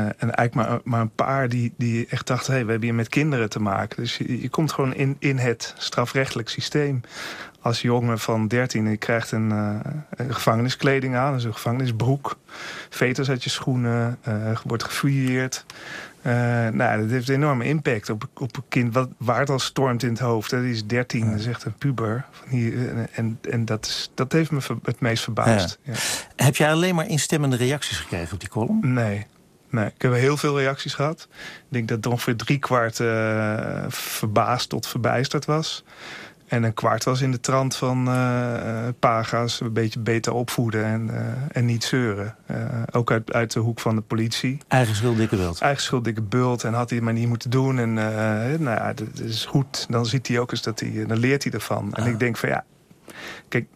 en 0.00 0.16
eigenlijk 0.18 0.54
maar, 0.54 0.80
maar 0.84 1.00
een 1.00 1.14
paar 1.14 1.48
die, 1.48 1.72
die 1.76 2.06
echt 2.06 2.26
dachten... 2.26 2.52
Hey, 2.52 2.64
we 2.64 2.70
hebben 2.70 2.88
hier 2.88 2.96
met 2.96 3.08
kinderen 3.08 3.50
te 3.50 3.60
maken. 3.60 4.02
Dus 4.02 4.16
je, 4.16 4.40
je 4.40 4.48
komt 4.48 4.72
gewoon 4.72 4.94
in, 4.94 5.16
in 5.18 5.38
het 5.38 5.74
strafrechtelijk 5.78 6.48
systeem 6.48 7.02
als 7.64 7.82
jongen 7.82 8.18
van 8.18 8.48
13 8.48 8.90
je 8.90 8.96
krijgt 8.96 9.32
een, 9.32 9.50
uh, 9.50 9.76
een, 10.10 10.34
gevangeniskleding 10.34 11.16
aan, 11.16 11.34
dus 11.34 11.44
een 11.44 11.54
gevangenisbroek, 11.54 12.36
veters 12.90 13.30
uit 13.30 13.44
je 13.44 13.50
schoenen, 13.50 14.18
uh, 14.28 14.58
wordt 14.64 14.84
gefouilleerd. 14.84 15.64
Uh, 16.26 16.32
nou, 16.68 17.00
dat 17.00 17.10
heeft 17.10 17.28
een 17.28 17.34
enorme 17.34 17.64
impact 17.64 18.10
op, 18.10 18.28
op 18.34 18.56
een 18.56 18.64
kind 18.68 18.94
wat, 18.94 19.08
waar 19.16 19.40
het 19.40 19.50
al 19.50 19.58
stormt 19.58 20.02
in 20.02 20.08
het 20.08 20.18
hoofd. 20.18 20.50
Hè. 20.50 20.62
Die 20.62 20.72
is 20.72 20.86
13, 20.86 21.30
dat 21.30 21.38
is 21.38 21.46
echt 21.46 21.64
een 21.64 21.72
puber. 21.72 22.24
en 23.12 23.38
en 23.50 23.64
dat, 23.64 23.86
is, 23.86 24.10
dat 24.14 24.32
heeft 24.32 24.50
me 24.50 24.60
het 24.82 25.00
meest 25.00 25.22
verbaasd. 25.22 25.78
Ja. 25.82 25.92
Ja. 25.92 25.98
Heb 26.44 26.56
jij 26.56 26.72
alleen 26.72 26.94
maar 26.94 27.08
instemmende 27.08 27.56
reacties 27.56 27.96
gekregen 27.96 28.32
op 28.32 28.40
die 28.40 28.48
column? 28.48 28.92
Nee. 28.92 29.26
Nee, 29.70 29.86
ik 29.86 30.02
heb 30.02 30.12
heel 30.12 30.36
veel 30.36 30.58
reacties 30.58 30.94
gehad. 30.94 31.28
Ik 31.30 31.66
denk 31.68 31.88
dat 31.88 32.06
ongeveer 32.06 32.36
driekwart 32.36 32.98
uh, 32.98 33.84
verbaasd 33.88 34.68
tot 34.68 34.86
verbijsterd 34.86 35.44
was. 35.44 35.84
En 36.54 36.62
een 36.62 36.74
kwart 36.74 37.04
was 37.04 37.20
in 37.20 37.30
de 37.30 37.40
trant 37.40 37.76
van 37.76 38.08
uh, 38.08 38.88
paga's 38.98 39.60
een 39.60 39.72
beetje 39.72 40.00
beter 40.00 40.32
opvoeden 40.32 40.84
en, 40.84 41.08
uh, 41.10 41.16
en 41.52 41.64
niet 41.64 41.84
zeuren. 41.84 42.36
Uh, 42.50 42.56
ook 42.92 43.10
uit, 43.10 43.32
uit 43.32 43.52
de 43.52 43.60
hoek 43.60 43.80
van 43.80 43.94
de 43.94 44.00
politie. 44.00 44.58
Eigen 44.68 44.94
schuld, 44.94 45.16
dikke 45.16 45.36
bult. 45.36 45.60
Eigen 45.60 45.82
schuld, 45.82 46.04
dikke 46.04 46.22
bult. 46.22 46.64
En 46.64 46.72
had 46.72 46.88
hij 46.88 46.98
het 46.98 47.06
maar 47.06 47.14
niet 47.14 47.28
moeten 47.28 47.50
doen. 47.50 47.78
En 47.78 47.92
nou 47.94 48.64
ja, 48.64 48.92
dat 48.92 49.20
is 49.20 49.44
goed. 49.44 49.86
Dan 49.88 50.06
ziet 50.06 50.28
hij 50.28 50.38
ook 50.38 50.50
eens 50.50 50.62
dat 50.62 50.80
hij, 50.80 51.06
dan 51.06 51.18
leert 51.18 51.42
hij 51.42 51.52
ervan. 51.52 51.88
Ah. 51.92 52.04
En 52.04 52.12
ik 52.12 52.18
denk 52.18 52.36
van 52.36 52.48
ja, 52.48 52.64
kijk, 53.48 53.66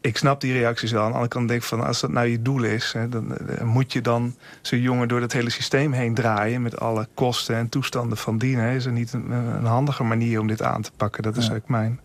ik 0.00 0.16
snap 0.16 0.40
die 0.40 0.52
reacties 0.52 0.92
wel. 0.92 1.02
Aan 1.02 1.08
de 1.08 1.14
andere 1.14 1.32
kant 1.32 1.48
denk 1.48 1.60
ik 1.60 1.66
van, 1.66 1.84
als 1.84 2.00
dat 2.00 2.10
nou 2.10 2.26
je 2.26 2.42
doel 2.42 2.62
is... 2.62 2.92
Hè, 2.92 3.08
dan, 3.08 3.36
moet 3.62 3.92
je 3.92 4.00
dan 4.00 4.34
zo'n 4.60 4.80
jongen 4.80 5.08
door 5.08 5.20
dat 5.20 5.32
hele 5.32 5.50
systeem 5.50 5.92
heen 5.92 6.14
draaien... 6.14 6.62
met 6.62 6.80
alle 6.80 7.08
kosten 7.14 7.56
en 7.56 7.68
toestanden 7.68 8.18
van 8.18 8.38
dien. 8.38 8.58
Hè. 8.58 8.74
Is 8.74 8.86
er 8.86 8.92
niet 8.92 9.12
een, 9.12 9.30
een 9.30 9.64
handige 9.64 10.02
manier 10.02 10.40
om 10.40 10.46
dit 10.46 10.62
aan 10.62 10.82
te 10.82 10.90
pakken? 10.96 11.22
Dat 11.22 11.36
is 11.36 11.44
ja. 11.44 11.50
eigenlijk 11.50 11.80
mijn 11.80 12.00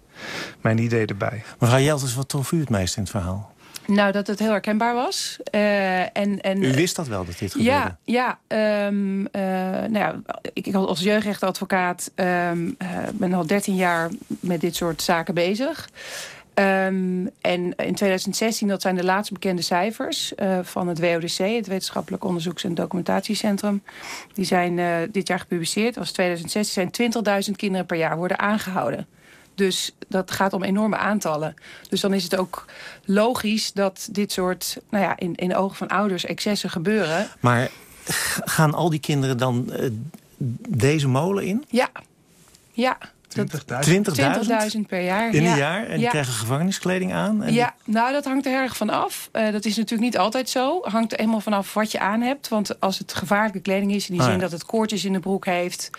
mijn 0.62 0.77
idee 0.77 1.05
erbij. 1.05 1.43
Mevrouw 1.60 1.79
Jelters, 1.79 2.15
wat 2.15 2.29
trof 2.29 2.51
u 2.51 2.60
het 2.60 2.69
meest 2.69 2.95
in 2.95 3.01
het 3.01 3.12
verhaal? 3.12 3.51
Nou, 3.86 4.12
dat 4.12 4.27
het 4.27 4.39
heel 4.39 4.51
herkenbaar 4.51 4.93
was. 4.93 5.38
Uh, 5.51 5.99
en, 5.99 6.41
en, 6.41 6.63
U 6.63 6.73
wist 6.73 6.95
dat 6.95 7.07
wel, 7.07 7.25
dat 7.25 7.38
dit 7.38 7.51
gebeurde? 7.51 7.95
Ja, 8.03 8.39
ja, 8.47 8.88
um, 8.88 9.19
uh, 9.19 9.41
nou 9.41 9.97
ja 9.97 10.21
ik 10.53 10.73
als 10.73 10.99
jeugdrechtadvocaat 10.99 12.12
um, 12.15 12.75
uh, 12.77 12.88
ben 13.13 13.34
al 13.34 13.45
13 13.45 13.75
jaar 13.75 14.10
met 14.27 14.62
dit 14.62 14.75
soort 14.75 15.01
zaken 15.01 15.34
bezig. 15.34 15.89
Um, 16.53 17.29
en 17.41 17.75
in 17.75 17.95
2016, 17.95 18.67
dat 18.67 18.81
zijn 18.81 18.95
de 18.95 19.03
laatste 19.03 19.34
bekende 19.34 19.62
cijfers 19.62 20.34
van 20.62 20.88
het 20.88 20.99
WODC... 20.99 21.38
het 21.38 21.67
Wetenschappelijk 21.67 22.23
Onderzoeks- 22.23 22.63
en 22.63 22.73
Documentatiecentrum. 22.73 23.84
Die 24.34 24.45
zijn 24.45 24.79
dit 25.12 25.27
jaar 25.27 25.39
gepubliceerd. 25.39 25.93
Dat 25.93 26.03
was 26.03 26.12
2016 26.12 26.89
zijn 26.93 27.43
20.000 27.49 27.51
kinderen 27.55 27.86
per 27.86 27.97
jaar 27.97 28.17
worden 28.17 28.39
aangehouden 28.39 29.07
Dus 29.62 29.91
dat 30.08 30.32
gaat 30.32 30.54
om 30.54 30.63
enorme 30.63 30.97
aantallen. 30.97 31.56
Dus 31.89 32.02
dan 32.02 32.13
is 32.13 32.24
het 32.24 32.38
ook 32.38 32.65
logisch 33.06 33.71
dat 33.74 34.08
dit 34.12 34.32
soort, 34.32 34.78
nou 34.89 35.04
ja, 35.04 35.17
in, 35.17 35.36
in 35.36 35.50
de 35.50 35.56
ogen 35.56 35.76
van 35.76 35.88
ouders 35.88 36.26
excessen 36.26 36.69
gebeuren. 36.69 37.28
Maar 37.39 37.69
gaan 38.43 38.74
al 38.74 38.89
die 38.89 39.00
kinderen 39.00 39.38
dan 39.38 39.69
uh, 39.69 39.89
deze 40.69 41.08
molen 41.08 41.43
in? 41.43 41.65
Ja, 41.67 41.89
ja. 42.71 42.97
20.000 43.39 43.45
20 43.81 44.87
per 44.87 45.01
jaar. 45.01 45.33
In 45.33 45.45
een 45.45 45.57
jaar? 45.57 45.87
En 45.87 45.97
die 45.97 46.07
krijgen 46.07 46.33
gevangeniskleding 46.33 47.13
aan? 47.13 47.43
En 47.43 47.53
ja, 47.53 47.75
nou 47.85 48.11
dat 48.11 48.25
hangt 48.25 48.45
er 48.45 48.53
erg 48.53 48.77
van 48.77 48.89
af. 48.89 49.29
Uh, 49.33 49.51
dat 49.51 49.65
is 49.65 49.75
natuurlijk 49.75 50.01
niet 50.01 50.17
altijd 50.17 50.49
zo. 50.49 50.79
Hangt 50.81 51.11
er 51.11 51.17
helemaal 51.17 51.39
vanaf 51.41 51.73
wat 51.73 51.91
je 51.91 51.99
aan 51.99 52.21
hebt. 52.21 52.47
Want 52.47 52.79
als 52.79 52.97
het 52.97 53.13
gevaarlijke 53.13 53.59
kleding 53.59 53.93
is, 53.93 54.09
in 54.09 54.13
die 54.13 54.23
ah, 54.23 54.29
zin 54.29 54.39
dat 54.39 54.51
het 54.51 54.65
koortjes 54.65 55.05
in 55.05 55.13
de 55.13 55.19
broek 55.19 55.45
heeft... 55.45 55.89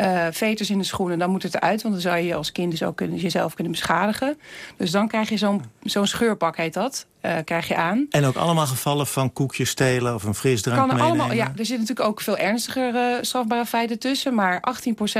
Uh, 0.00 0.26
veters 0.30 0.70
in 0.70 0.78
de 0.78 0.84
schoenen, 0.84 1.18
dan 1.18 1.30
moet 1.30 1.42
het 1.42 1.54
eruit. 1.54 1.82
Want 1.82 1.94
dan 1.94 2.02
zou 2.02 2.16
je 2.16 2.34
als 2.34 2.52
kind 2.52 2.70
dus 2.70 2.82
ook 2.82 2.96
kunnen, 2.96 3.18
jezelf 3.18 3.54
kunnen 3.54 3.72
beschadigen. 3.72 4.38
Dus 4.76 4.90
dan 4.90 5.08
krijg 5.08 5.28
je 5.28 5.36
zo'n 5.36 5.62
zo'n 5.82 6.06
scheurpak, 6.06 6.56
heet 6.56 6.74
dat. 6.74 7.06
Uh, 7.26 7.36
krijg 7.44 7.68
je 7.68 7.76
aan. 7.76 8.06
En 8.10 8.24
ook 8.24 8.36
allemaal 8.36 8.66
gevallen 8.66 9.06
van 9.06 9.32
koekjes 9.32 9.70
stelen 9.70 10.14
of 10.14 10.24
een 10.24 10.34
frisdrank 10.34 10.78
kan 10.78 10.90
er 10.90 10.96
meenemen? 10.96 11.20
allemaal, 11.20 11.36
Ja, 11.36 11.44
er 11.44 11.56
zitten 11.56 11.78
natuurlijk 11.78 12.08
ook 12.08 12.20
veel 12.20 12.36
ernstigere 12.36 13.18
strafbare 13.20 13.66
feiten 13.66 13.98
tussen. 13.98 14.34
Maar 14.34 14.62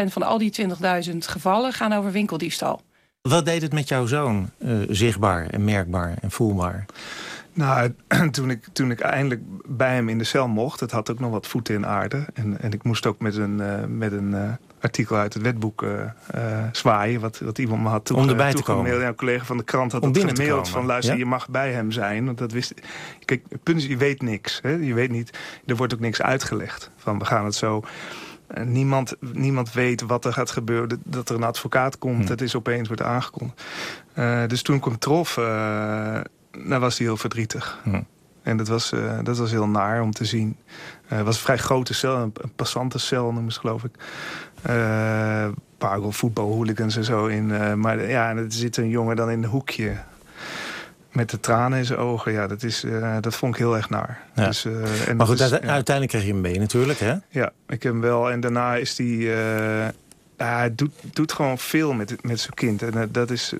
18% 0.07 0.13
van 0.13 0.23
al 0.23 0.39
die 0.39 0.69
20.000 1.11 1.17
gevallen 1.19 1.73
gaan 1.73 1.93
over 1.93 2.13
winkeldiefstal. 2.13 2.81
Wat 3.23 3.45
deed 3.45 3.63
het 3.63 3.73
met 3.73 3.89
jouw 3.89 4.07
zoon 4.07 4.51
uh, 4.59 4.79
zichtbaar 4.89 5.47
en 5.47 5.65
merkbaar 5.65 6.15
en 6.21 6.31
voelbaar? 6.31 6.85
Nou, 7.53 7.93
toen 8.31 8.51
ik, 8.51 8.67
toen 8.73 8.91
ik 8.91 9.01
eindelijk 9.01 9.41
bij 9.65 9.95
hem 9.95 10.09
in 10.09 10.19
de 10.19 10.25
cel 10.25 10.49
mocht... 10.49 10.81
het 10.81 10.91
had 10.91 11.11
ook 11.11 11.21
nog 11.21 11.31
wat 11.31 11.47
voeten 11.47 11.75
in 11.75 11.87
aarde. 11.87 12.27
En, 12.35 12.61
en 12.61 12.73
ik 12.73 12.83
moest 12.83 13.07
ook 13.07 13.21
met 13.21 13.37
een, 13.37 13.59
uh, 13.59 13.85
met 13.89 14.13
een 14.13 14.31
uh, 14.31 14.53
artikel 14.87 15.17
uit 15.17 15.35
het 15.35 15.43
wetboek 15.43 15.83
uh, 15.83 15.91
zwaaien... 16.73 17.21
Wat, 17.21 17.39
wat 17.39 17.59
iemand 17.59 17.83
me 17.83 17.89
had 17.89 18.05
toe, 18.05 18.17
Om 18.17 18.29
erbij 18.29 18.53
te 18.53 18.63
komen? 18.63 18.99
Ja, 18.99 19.07
een 19.07 19.15
collega 19.15 19.45
van 19.45 19.57
de 19.57 19.65
krant 19.65 19.93
had 19.93 20.05
het 20.05 20.19
gemaild 20.19 20.69
van... 20.69 20.87
luister, 20.87 21.13
ja? 21.13 21.19
je 21.19 21.27
mag 21.27 21.49
bij 21.49 21.73
hem 21.73 21.91
zijn. 21.91 22.25
Want 22.25 22.39
dat 22.39 22.53
wist, 22.53 22.75
kijk, 23.25 23.43
het 23.49 23.63
punt 23.63 23.79
is, 23.79 23.87
je 23.87 23.97
weet 23.97 24.23
niks. 24.23 24.59
Hè? 24.63 24.71
Je 24.71 24.95
weet 24.95 25.11
niet, 25.11 25.39
er 25.67 25.77
wordt 25.77 25.95
ook 25.95 26.01
niks 26.01 26.23
uitgelegd. 26.23 26.91
Van, 26.97 27.19
we 27.19 27.25
gaan 27.25 27.45
het 27.45 27.55
zo... 27.55 27.83
Niemand, 28.65 29.15
niemand 29.33 29.73
weet 29.73 30.03
wat 30.03 30.25
er 30.25 30.33
gaat 30.33 30.51
gebeuren. 30.51 31.01
Dat 31.05 31.29
er 31.29 31.35
een 31.35 31.43
advocaat 31.43 31.99
komt, 31.99 32.23
hm. 32.23 32.27
dat 32.27 32.41
is 32.41 32.57
opeens 32.57 32.89
wordt 32.89 33.03
aangekondigd. 33.03 33.63
dus 34.47 34.63
toen 34.63 34.77
ik 34.77 34.85
hem 34.85 34.99
trof, 34.99 35.37
nou 36.57 36.81
was 36.81 36.99
hij 36.99 37.07
heel 37.07 37.17
verdrietig. 37.17 37.79
Hm. 37.83 38.01
En 38.47 38.57
dat 38.57 38.69
was, 38.69 38.93
uh, 38.93 39.19
dat 39.23 39.39
was 39.39 39.51
heel 39.51 39.69
naar 39.69 40.03
om 40.03 40.13
te 40.13 40.25
zien. 40.25 40.57
Uh, 41.05 41.17
het 41.17 41.25
was 41.25 41.37
een 41.37 41.43
vrij 41.43 41.57
grote 41.57 41.95
cel, 41.95 42.17
een, 42.17 42.33
een 42.35 42.53
passantencel 42.57 43.33
noemen 43.33 43.53
ze 43.53 43.61
geloof 43.61 43.85
ik. 43.85 43.95
Een 44.63 45.55
paar 45.79 46.01
voetbalhooligans 46.09 46.97
en 46.97 47.05
zo 47.05 47.27
in. 47.27 47.79
maar 47.81 48.09
ja, 48.09 48.37
er 48.37 48.47
zit 48.49 48.77
een 48.77 48.89
jongen 48.89 49.17
dan 49.17 49.31
in 49.31 49.43
een 49.43 49.49
hoekje 49.49 49.97
met 51.17 51.31
de 51.31 51.41
tranen 51.41 51.79
in 51.79 51.85
zijn 51.85 51.99
ogen. 51.99 52.33
Ja, 52.33 52.47
dat, 52.47 52.63
is, 52.63 52.85
uh, 52.85 53.17
dat 53.21 53.35
vond 53.35 53.55
ik 53.55 53.59
heel 53.59 53.77
erg 53.77 53.91
naar. 53.91 54.23
Ja. 54.35 54.47
Dus, 54.47 54.65
uh, 54.65 55.09
en 55.09 55.17
maar 55.17 55.27
goed, 55.27 55.41
is, 55.41 55.53
uiteindelijk 55.53 56.09
kreeg 56.09 56.25
je 56.25 56.33
hem 56.33 56.41
mee 56.41 56.59
natuurlijk, 56.59 56.99
hè? 56.99 57.15
Ja, 57.29 57.53
ik 57.69 57.83
heb 57.83 57.93
hem 57.93 58.01
wel. 58.01 58.31
En 58.31 58.41
daarna 58.41 58.77
is 58.77 58.99
hij... 58.99 59.07
Uh, 59.07 59.89
hij 60.37 60.75
doet, 60.75 60.93
doet 61.13 61.33
gewoon 61.33 61.59
veel 61.59 61.93
met, 61.93 62.23
met 62.23 62.41
zijn 62.41 62.55
kind. 62.55 62.83
En 62.83 63.09
dat, 63.13 63.31
is, 63.31 63.53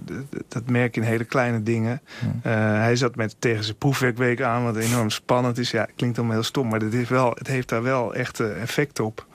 dat 0.49 0.71
merk 0.71 0.95
je 0.95 1.01
in 1.01 1.07
hele 1.07 1.25
kleine 1.25 1.63
dingen. 1.63 2.01
Uh, 2.23 2.53
hij 2.53 2.97
zat 2.97 3.17
met, 3.17 3.37
tegen 3.39 3.65
zijn 3.65 3.77
proefwerkweek 3.77 4.43
aan, 4.43 4.65
wat 4.65 4.77
enorm 4.77 5.11
spannend 5.11 5.59
is. 5.59 5.71
Ja, 5.71 5.89
klinkt 5.97 6.19
allemaal 6.19 6.37
heel 6.37 6.45
stom, 6.45 6.69
maar 6.69 6.79
dat 6.79 6.93
is 6.93 7.09
wel, 7.09 7.31
het 7.31 7.47
heeft 7.47 7.69
daar 7.69 7.83
wel 7.83 8.15
echt 8.15 8.41
effect 8.41 9.01
op. 9.01 9.27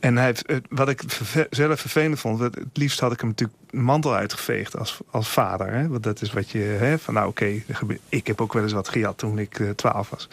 En 0.00 0.16
hij 0.16 0.24
heeft, 0.24 0.44
wat 0.68 0.88
ik 0.88 1.02
zelf 1.50 1.80
vervelend 1.80 2.20
vond... 2.20 2.40
het 2.40 2.58
liefst 2.72 3.00
had 3.00 3.12
ik 3.12 3.20
hem 3.20 3.28
natuurlijk 3.28 3.58
mantel 3.70 4.14
uitgeveegd 4.14 4.76
als, 4.78 5.00
als 5.10 5.28
vader. 5.28 5.72
Hè? 5.72 5.88
Want 5.88 6.02
dat 6.02 6.22
is 6.22 6.32
wat 6.32 6.50
je... 6.50 6.58
Hè, 6.58 6.98
van 6.98 7.14
nou 7.14 7.28
oké, 7.28 7.62
okay, 7.68 7.98
ik 8.08 8.26
heb 8.26 8.40
ook 8.40 8.52
wel 8.52 8.62
eens 8.62 8.72
wat 8.72 8.88
gejat 8.88 9.18
toen 9.18 9.38
ik 9.38 9.62
twaalf 9.76 10.10
was. 10.10 10.28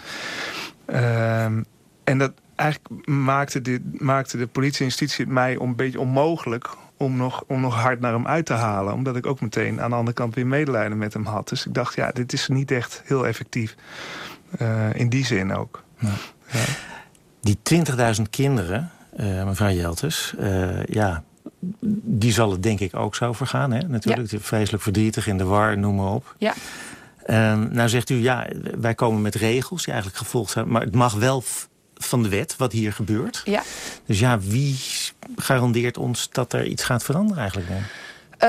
Ehm, 0.86 1.63
en 2.04 2.17
dat, 2.17 2.32
eigenlijk 2.56 3.08
maakte 3.08 3.62
de, 3.62 3.82
maakte 3.97 4.38
de 4.38 4.47
politie 4.47 4.80
en 4.80 4.86
justitie 4.86 5.25
het 5.25 5.34
mij 5.34 5.58
een 5.60 5.75
beetje 5.75 5.99
onmogelijk 5.99 6.69
om 6.97 7.15
nog, 7.15 7.43
om 7.47 7.62
nog 7.62 7.82
hard 7.82 7.99
naar 7.99 8.13
hem 8.13 8.28
uit 8.28 8.45
te 8.45 8.54
halen. 8.54 8.93
Omdat 8.93 9.15
ik 9.15 9.25
ook 9.25 9.41
meteen 9.41 9.82
aan 9.82 9.89
de 9.89 9.95
andere 9.95 10.15
kant 10.15 10.36
weer 10.36 10.47
medelijden 10.47 10.97
met 10.97 11.13
hem 11.13 11.25
had. 11.25 11.49
Dus 11.49 11.65
ik 11.65 11.73
dacht, 11.73 11.95
ja, 11.95 12.12
dit 12.12 12.34
is 12.34 12.47
niet 12.47 12.71
echt 12.71 13.01
heel 13.06 13.28
effectief. 13.28 13.75
Uh, 14.62 14.93
in 14.93 15.10
die 15.10 15.25
zin 15.25 15.54
ook. 15.54 15.84
Ja. 15.99 16.13
Ja. 16.51 16.63
Die 17.41 17.58
20.000 18.17 18.21
kinderen, 18.30 18.91
mevrouw 19.17 19.71
Jeltes, 19.71 20.34
uh, 20.39 20.84
ja, 20.84 21.23
die 22.04 22.32
zal 22.32 22.51
het 22.51 22.63
denk 22.63 22.80
ik 22.80 22.95
ook 22.95 23.15
zo 23.15 23.34
vergaan. 23.34 23.71
Hè? 23.71 23.88
Natuurlijk, 23.88 24.32
ja. 24.32 24.39
vreselijk 24.39 24.84
verdrietig, 24.84 25.28
in 25.28 25.38
de 25.38 25.43
war, 25.43 25.78
noem 25.78 25.95
maar 25.95 26.13
op. 26.13 26.36
Ja. 26.38 26.54
nou 27.69 27.89
zegt 27.89 28.10
u, 28.10 28.15
ja, 28.15 28.47
wij 28.80 28.95
komen 28.95 29.21
met 29.21 29.36
regels 29.36 29.84
die 29.84 29.93
eigenlijk 29.93 30.23
gevolgd 30.23 30.51
zijn. 30.51 30.67
Maar 30.67 30.82
het 30.82 30.95
mag 30.95 31.13
wel 31.13 31.43
van 31.95 32.23
de 32.23 32.30
wet 32.30 32.56
wat 32.58 32.71
hier 32.71 32.93
gebeurt. 32.93 33.41
Ja. 33.45 33.62
Dus 34.06 34.19
ja, 34.19 34.39
wie 34.39 34.80
garandeert 35.36 35.97
ons 35.97 36.30
dat 36.30 36.54
er 36.54 36.65
iets 36.65 36.84
gaat 36.84 37.04
veranderen 37.04 37.41
eigenlijk 37.41 37.69
dan? 37.69 37.82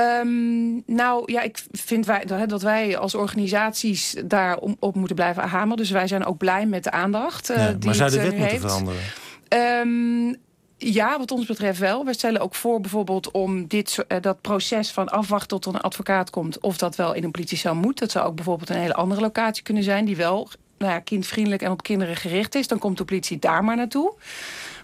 Um, 0.01 0.83
nou 0.85 1.31
ja, 1.31 1.41
ik 1.41 1.63
vind 1.71 2.05
wij, 2.05 2.25
dat 2.47 2.61
wij 2.61 2.97
als 2.97 3.15
organisaties 3.15 4.15
daar 4.25 4.57
op 4.79 4.95
moeten 4.95 5.15
blijven 5.15 5.43
hameren. 5.43 5.77
Dus 5.77 5.89
wij 5.89 6.07
zijn 6.07 6.25
ook 6.25 6.37
blij 6.37 6.65
met 6.65 6.83
de 6.83 6.91
aandacht 6.91 7.49
uh, 7.49 7.57
ja, 7.57 7.71
die 7.71 7.85
Maar 7.85 7.95
zou 7.95 8.09
de 8.09 8.15
wet 8.15 8.25
moeten 8.27 8.47
heeft. 8.47 8.61
veranderen? 8.61 9.01
Um, 9.49 10.35
ja, 10.77 11.17
wat 11.17 11.31
ons 11.31 11.45
betreft 11.45 11.79
wel. 11.79 12.05
We 12.05 12.13
stellen 12.13 12.41
ook 12.41 12.55
voor 12.55 12.81
bijvoorbeeld 12.81 13.31
om 13.31 13.67
dit, 13.67 14.05
uh, 14.07 14.17
dat 14.21 14.41
proces 14.41 14.91
van 14.91 15.09
afwachten 15.09 15.59
tot 15.59 15.73
een 15.73 15.81
advocaat 15.81 16.29
komt... 16.29 16.59
of 16.59 16.77
dat 16.77 16.95
wel 16.95 17.13
in 17.13 17.23
een 17.23 17.31
politiecel 17.31 17.75
moet. 17.75 17.99
Dat 17.99 18.11
zou 18.11 18.27
ook 18.27 18.35
bijvoorbeeld 18.35 18.69
een 18.69 18.75
hele 18.75 18.93
andere 18.93 19.21
locatie 19.21 19.63
kunnen 19.63 19.83
zijn... 19.83 20.05
die 20.05 20.15
wel 20.15 20.49
nou 20.77 20.91
ja, 20.91 20.99
kindvriendelijk 20.99 21.61
en 21.61 21.71
op 21.71 21.83
kinderen 21.83 22.15
gericht 22.15 22.55
is... 22.55 22.67
dan 22.67 22.79
komt 22.79 22.97
de 22.97 23.05
politie 23.05 23.39
daar 23.39 23.63
maar 23.63 23.75
naartoe. 23.75 24.13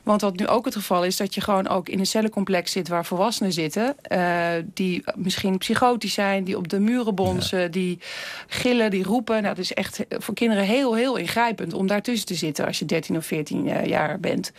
Want 0.04 0.22
wat 0.22 0.36
nu 0.36 0.48
ook 0.48 0.66
het 0.66 0.76
geval 0.76 1.06
is, 1.06 1.18
dat 1.18 1.34
je 1.34 1.42
gewoon 1.42 1.68
ook 1.68 1.90
in 1.90 2.00
een 2.00 2.06
cellencomplex 2.06 2.72
zit... 2.72 2.88
waar 2.88 3.06
volwassenen 3.06 3.54
zitten, 3.54 3.96
uh, 4.12 4.48
die 4.74 5.04
misschien 5.16 5.58
psychotisch 5.58 6.14
zijn... 6.14 6.44
die 6.44 6.58
op 6.58 6.70
de 6.70 6.80
muren 6.80 7.16
bonzen, 7.16 7.72
die 7.72 8.00
gillen, 8.48 8.92
die 8.92 9.04
roepen. 9.04 9.42
Nou, 9.42 9.56
dat 9.56 9.64
is 9.64 9.74
echt 9.74 10.06
voor 10.10 10.34
kinderen 10.34 10.64
heel, 10.64 10.96
heel 10.96 11.16
ingrijpend... 11.16 11.74
om 11.74 11.88
daartussen 11.88 12.28
te 12.28 12.36
zitten 12.36 12.66
als 12.66 12.80
je 12.80 12.86
13 12.86 13.18
of 13.18 13.26
14 13.26 13.68
uh, 13.68 13.86
jaar 13.86 14.20
bent. 14.20 14.52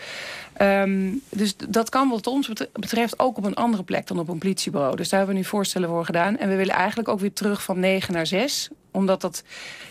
Um, 0.61 1.23
dus 1.29 1.57
dat 1.69 1.89
kan 1.89 2.09
wat 2.09 2.27
ons 2.27 2.51
betreft 2.73 3.19
ook 3.19 3.37
op 3.37 3.45
een 3.45 3.55
andere 3.55 3.83
plek 3.83 4.07
dan 4.07 4.19
op 4.19 4.29
een 4.29 4.39
politiebureau. 4.39 4.97
Dus 4.97 5.09
daar 5.09 5.19
hebben 5.19 5.37
we 5.37 5.43
nu 5.43 5.49
voorstellen 5.49 5.89
voor 5.89 6.05
gedaan. 6.05 6.39
En 6.39 6.49
we 6.49 6.57
willen 6.57 6.75
eigenlijk 6.75 7.09
ook 7.09 7.21
weer 7.21 7.33
terug 7.33 7.63
van 7.63 7.81
9 7.81 8.15
naar 8.15 8.27
6 8.27 8.71
omdat 8.95 9.21
dat 9.21 9.43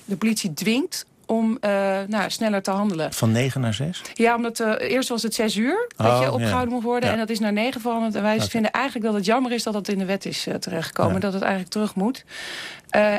de 0.05 0.17
politie 0.17 0.53
dwingt 0.53 1.05
om 1.33 1.57
uh, 1.61 1.69
nou, 2.07 2.29
sneller 2.29 2.61
te 2.61 2.71
handelen. 2.71 3.13
Van 3.13 3.31
9 3.31 3.61
naar 3.61 3.73
6? 3.73 4.01
Ja, 4.13 4.35
omdat 4.35 4.59
uh, 4.59 4.73
eerst 4.79 5.09
was 5.09 5.23
het 5.23 5.33
6 5.33 5.55
uur 5.55 5.87
dat 5.95 6.07
oh, 6.07 6.21
je 6.21 6.31
opgehouden 6.31 6.69
ja. 6.69 6.75
moet 6.75 6.83
worden. 6.83 7.05
Ja. 7.05 7.13
En 7.13 7.19
dat 7.19 7.29
is 7.29 7.39
naar 7.39 7.53
9 7.53 7.81
veranderd. 7.81 8.15
En 8.15 8.21
wij 8.21 8.35
okay. 8.35 8.47
vinden 8.47 8.71
eigenlijk 8.71 9.05
dat 9.05 9.13
het 9.13 9.25
jammer 9.25 9.51
is 9.51 9.63
dat 9.63 9.73
het 9.73 9.87
in 9.87 9.97
de 9.97 10.05
wet 10.05 10.25
is 10.25 10.47
uh, 10.47 10.53
terechtgekomen. 10.53 11.13
Ja. 11.13 11.19
Dat 11.19 11.33
het 11.33 11.41
eigenlijk 11.41 11.71
terug 11.71 11.95
moet. 11.95 12.25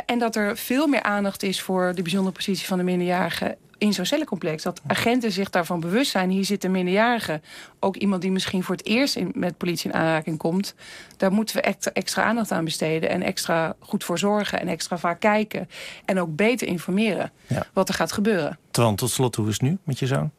en 0.07 0.19
dat 0.19 0.37
er 0.37 0.57
veel 0.57 0.87
meer 0.87 1.03
aandacht 1.03 1.43
is 1.43 1.61
voor 1.61 1.93
de 1.95 2.03
bijzondere 2.03 2.35
positie 2.35 2.67
van 2.67 2.79
de 2.79 2.85
minderjarigen 2.85 3.57
in 3.79 3.93
zo'n 3.93 4.05
cellencomplex. 4.05 4.63
Dat 4.63 4.81
agenten 4.87 5.33
zich 5.33 5.51
daarvan 5.51 5.81
bewust 5.81 6.11
zijn. 6.11 6.31
Hier 6.31 6.45
zit 6.45 6.65
een 6.65 6.71
minderjarige. 6.71 7.41
Ook 7.81 7.97
iemand 7.97 8.23
die 8.23 8.31
misschien 8.31 8.63
voor 8.63 8.75
het 8.75 8.87
eerst 8.87 9.17
in, 9.17 9.33
met 9.35 9.57
politie 9.57 9.91
in 9.91 9.97
aanraking 9.97 10.39
komt. 10.39 10.75
Daar 11.17 11.33
moeten 11.33 11.57
we 11.57 11.63
extra, 11.63 11.93
extra 11.93 12.23
aandacht 12.23 12.53
aan 12.53 12.65
besteden. 12.65 13.09
En 13.09 13.23
extra 13.23 13.75
goed 13.79 14.05
voor 14.05 14.19
zorgen. 14.19 14.61
En 14.61 14.69
extra 14.69 14.99
vaak 14.99 15.21
kijken. 15.21 15.69
En 16.05 16.21
ook 16.21 16.37
beter 16.37 16.67
informeren 16.67 17.33
ja. 17.47 17.67
wat 17.73 17.89
er 17.89 17.95
gaat 17.95 18.13
gebeuren. 18.13 18.59
Twan, 18.71 18.97
tot 18.97 19.11
slot, 19.11 19.37
hoe 19.37 19.49
is 19.49 19.53
het 19.53 19.63
nu 19.63 19.79
met 19.85 19.99
je 19.99 20.07
zoon? 20.07 20.31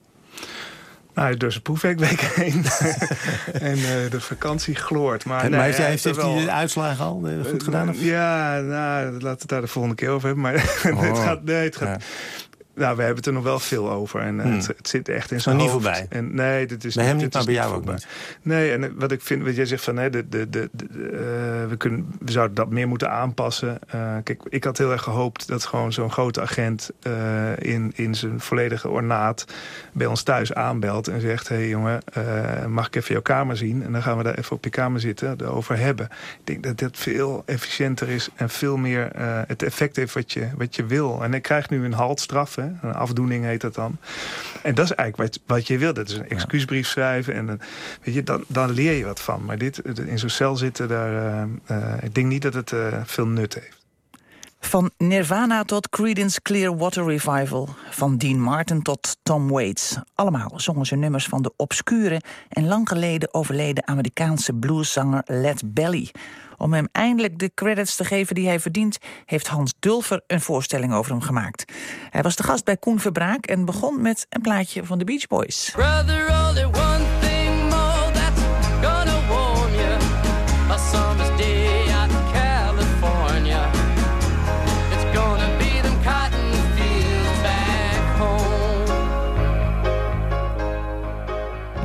Nou, 1.16 1.38
door 1.38 1.52
zijn 1.52 1.64
proefwerkweek 1.64 2.22
heen. 2.22 2.66
en 3.70 3.78
uh, 3.78 4.10
de 4.10 4.22
vakantie 4.22 4.76
gloort. 4.76 5.26
Maar, 5.26 5.50
nee, 5.50 5.60
heeft, 5.60 5.78
hij, 5.78 5.90
heeft, 5.90 6.04
heeft 6.04 6.22
hij 6.22 6.44
de 6.44 6.52
uitslagen 6.52 7.06
al 7.06 7.22
uh, 7.26 7.46
goed 7.46 7.64
gedaan? 7.64 7.90
Of? 7.90 8.02
Ja, 8.02 8.60
nou, 8.60 9.12
laten 9.12 9.20
we 9.20 9.28
het 9.28 9.48
daar 9.48 9.62
de 9.62 9.68
volgende 9.68 9.96
keer 9.96 10.10
over 10.10 10.26
hebben. 10.26 10.44
Maar 10.44 10.54
oh. 10.94 11.02
het 11.02 11.18
gaat, 11.18 11.44
nee, 11.44 11.64
het 11.64 11.76
gaat, 11.76 11.88
ja. 11.88 12.08
Nou, 12.76 12.96
we 12.96 13.02
hebben 13.02 13.18
het 13.18 13.26
er 13.26 13.34
nog 13.34 13.44
wel 13.44 13.60
veel 13.60 13.92
over. 13.92 14.20
En 14.20 14.40
hmm. 14.40 14.54
het, 14.54 14.68
het, 14.68 14.88
zit 14.88 15.10
echt 15.10 15.32
in 15.32 15.42
zijn 15.42 15.58
niet 15.58 15.70
hoofd. 15.70 15.84
voorbij? 15.84 16.06
En, 16.10 16.36
nee, 16.36 16.68
dit 16.68 16.84
is 16.84 16.96
bij 16.96 17.06
hem 17.06 17.18
niet, 17.18 17.34
maar 17.34 17.46
bij 17.46 17.54
jou 17.54 17.76
ook 17.76 17.86
niet? 17.86 18.08
Nee, 18.42 18.72
en 18.72 19.00
wat 19.00 19.12
ik 19.12 19.22
vind, 19.22 19.44
wat 19.44 19.56
jij 19.56 19.66
zegt 19.66 19.84
van... 19.84 19.98
Hè, 19.98 20.10
de, 20.10 20.30
de, 20.30 20.50
de, 20.50 20.70
de 20.72 20.86
uh, 20.90 21.70
we, 21.70 21.76
kunnen, 21.78 22.16
we 22.20 22.32
zouden 22.32 22.56
dat 22.56 22.70
meer 22.70 22.88
moeten 22.88 23.12
aanpassen. 23.12 23.80
Uh, 23.96 24.16
kijk, 24.24 24.42
ik 24.50 24.64
had 24.64 24.78
heel 24.78 24.92
erg 24.92 25.02
gehoopt 25.02 25.48
dat 25.48 25.66
gewoon 25.66 25.94
zo'n 25.94 26.12
grote 26.12 26.42
agent... 26.42 26.92
In, 27.60 27.92
in 27.96 28.16
zijn 28.16 28.40
volledige 28.40 28.90
ornaat 28.90 29.46
bij 29.92 30.08
ons 30.08 30.24
thuis 30.24 30.54
aanbelt 30.54 31.08
en 31.08 31.22
zegt... 31.22 31.48
hé 31.48 31.56
hey, 31.56 31.68
jongen, 31.68 32.02
mag 32.68 32.88
ik 32.88 32.96
even 32.96 33.14
jouw 33.14 33.22
kamer 33.22 33.58
zien? 33.58 33.84
En 33.84 33.92
dan 33.92 34.02
gaan 34.02 34.18
we 34.18 34.24
daar 34.24 34.38
even 34.38 34.56
op 34.56 34.64
je 34.64 34.70
kamer 34.70 35.00
zitten, 35.00 35.36
erover 35.42 35.78
hebben. 35.78 36.06
Ik 36.40 36.46
denk 36.46 36.64
dat 36.64 36.80
dat 36.80 36.98
veel 36.98 37.44
efficiënter 37.46 38.10
is 38.10 38.30
en 38.36 38.50
veel 38.50 38.78
meer 38.78 39.10
het 39.48 39.64
effect 39.64 39.96
heeft 39.96 40.14
wat 40.14 40.32
je, 40.32 40.48
wat 40.58 40.76
je 40.76 40.86
wil. 40.86 41.24
En 41.24 41.34
ik 41.34 41.42
krijg 41.42 41.70
nu 41.70 41.86
een 41.86 41.94
haltstraf, 41.94 42.56
hè, 42.56 42.65
Een 42.82 42.94
afdoening 42.94 43.46
heet 43.46 43.62
dat 43.62 43.76
dan. 43.76 43.98
En 44.62 44.76
dat 44.76 44.86
is 44.86 44.92
eigenlijk 44.92 45.32
wat, 45.32 45.44
wat 45.48 45.68
je 45.68 45.78
wil. 45.78 45.94
Dat 45.94 46.10
is 46.10 46.16
een 46.16 46.30
excuusbrief 46.30 46.88
schrijven. 46.88 47.34
En 47.34 47.60
weet 48.04 48.16
je, 48.16 48.24
dan, 48.24 48.44
dan 48.48 48.72
leer 48.72 48.94
je 48.94 49.06
wat 49.06 49.22
van. 49.22 49.46
Maar 49.46 49.58
dit, 49.58 49.80
in 49.80 50.20
zo'n 50.20 50.30
cel 50.30 50.56
zitten, 50.56 50.88
daar, 50.88 51.48
ik 52.02 52.16
denk 52.16 52.28
niet 52.28 52.42
dat 52.42 52.54
het 52.54 52.74
veel 53.06 53.28
nut 53.28 53.54
heeft. 53.54 53.86
Van 54.66 54.92
Nirvana 54.98 55.64
tot 55.64 55.90
Creedence 55.90 56.42
Clearwater 56.42 57.06
Revival. 57.06 57.70
Van 57.90 58.18
Dean 58.18 58.40
Martin 58.40 58.82
tot 58.82 59.18
Tom 59.24 59.50
Waits. 59.50 59.98
Allemaal 60.16 60.52
zongen 60.56 60.86
ze 60.86 60.96
nummers 60.96 61.26
van 61.26 61.42
de 61.42 61.54
obscure 61.56 62.22
en 62.50 62.68
lang 62.68 62.90
geleden 62.90 63.34
overleden 63.34 63.88
Amerikaanse 63.88 64.54
blueszanger 64.54 65.24
Led 65.26 65.74
Belly. 65.74 66.10
Om 66.58 66.74
hem 66.74 66.88
eindelijk 66.92 67.40
de 67.40 67.52
credits 67.54 67.96
te 67.96 68.06
geven 68.06 68.36
die 68.36 68.48
hij 68.48 68.60
verdient, 68.60 68.98
heeft 69.26 69.48
Hans 69.48 69.74
Dulfer 69.80 70.22
een 70.28 70.42
voorstelling 70.42 70.94
over 70.94 71.12
hem 71.12 71.22
gemaakt. 71.22 71.74
Hij 72.10 72.22
was 72.22 72.36
de 72.36 72.44
gast 72.44 72.66
bij 72.66 72.78
Koen 72.78 73.00
Verbraak 73.00 73.46
en 73.46 73.66
begon 73.66 74.02
met 74.02 74.26
een 74.30 74.42
plaatje 74.42 74.86
van 74.86 74.98
de 74.98 75.06
Beach 75.06 75.28
Boys. 75.28 75.74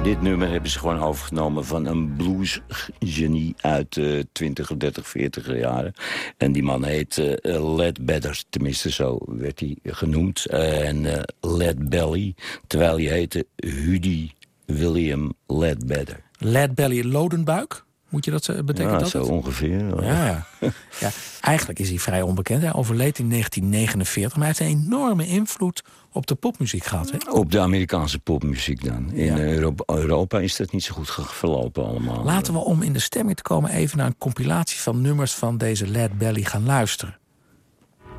Dit 0.02 0.22
nummer 0.22 0.50
hebben 0.50 0.70
ze 0.70 0.78
gewoon 0.78 1.00
overgenomen 1.00 1.64
van 1.64 1.86
een 1.86 2.16
bluesgenie 2.16 3.54
uit 3.60 3.94
de 3.94 4.16
uh, 4.16 4.22
20, 4.32 4.76
30, 4.76 5.08
40 5.08 5.58
jaren. 5.58 5.92
En 6.36 6.52
die 6.52 6.62
man 6.62 6.84
heet 6.84 7.16
uh, 7.16 7.76
Led 7.76 8.04
Better, 8.04 8.42
tenminste 8.50 8.90
zo 8.90 9.18
werd 9.26 9.60
hij 9.60 9.76
genoemd. 9.84 10.46
Uh, 10.50 10.88
en 10.88 11.04
uh, 11.04 11.20
Led 11.40 11.88
Belly, 11.88 12.34
terwijl 12.66 12.96
hij 12.96 13.04
heette 13.04 13.46
Hudi 13.56 14.32
William 14.66 15.32
Led 15.46 15.86
Better. 15.86 16.22
Led 16.38 16.74
Belly, 16.74 17.04
lodenbuik? 17.04 17.84
Moet 18.10 18.24
je 18.24 18.30
dat 18.30 18.46
betekenen? 18.46 18.92
Ja, 18.92 18.98
dat 18.98 19.08
zo 19.08 19.22
ongeveer. 19.22 20.04
Ja, 20.04 20.46
ja. 20.60 20.72
ja, 21.00 21.10
eigenlijk 21.40 21.78
is 21.78 21.88
hij 21.88 21.98
vrij 21.98 22.22
onbekend. 22.22 22.62
Hij 22.62 22.72
overleed 22.72 23.18
in 23.18 23.30
1949, 23.30 24.38
maar 24.38 24.46
hij 24.46 24.56
heeft 24.58 24.72
een 24.72 24.84
enorme 24.84 25.26
invloed 25.26 25.84
op 26.12 26.26
de 26.26 26.34
popmuziek 26.34 26.84
gehad. 26.84 27.10
Hè? 27.10 27.30
Op 27.30 27.50
de 27.50 27.60
Amerikaanse 27.60 28.18
popmuziek 28.18 28.84
dan. 28.84 29.12
In 29.12 29.38
Europa, 29.38 29.94
Europa, 29.94 30.38
is 30.38 30.56
dat 30.56 30.72
niet 30.72 30.84
zo 30.84 30.94
goed 30.94 31.10
verlopen 31.10 31.86
allemaal. 31.86 32.24
Laten 32.24 32.52
we 32.52 32.58
om 32.58 32.82
in 32.82 32.92
de 32.92 32.98
stemming 32.98 33.36
te 33.36 33.42
komen 33.42 33.70
even 33.70 33.98
naar 33.98 34.06
een 34.06 34.18
compilatie 34.18 34.80
van 34.80 35.00
nummers 35.00 35.32
van 35.32 35.58
deze 35.58 35.86
Led 35.86 36.18
Belly 36.18 36.42
gaan 36.42 36.64
luisteren. 36.64 37.18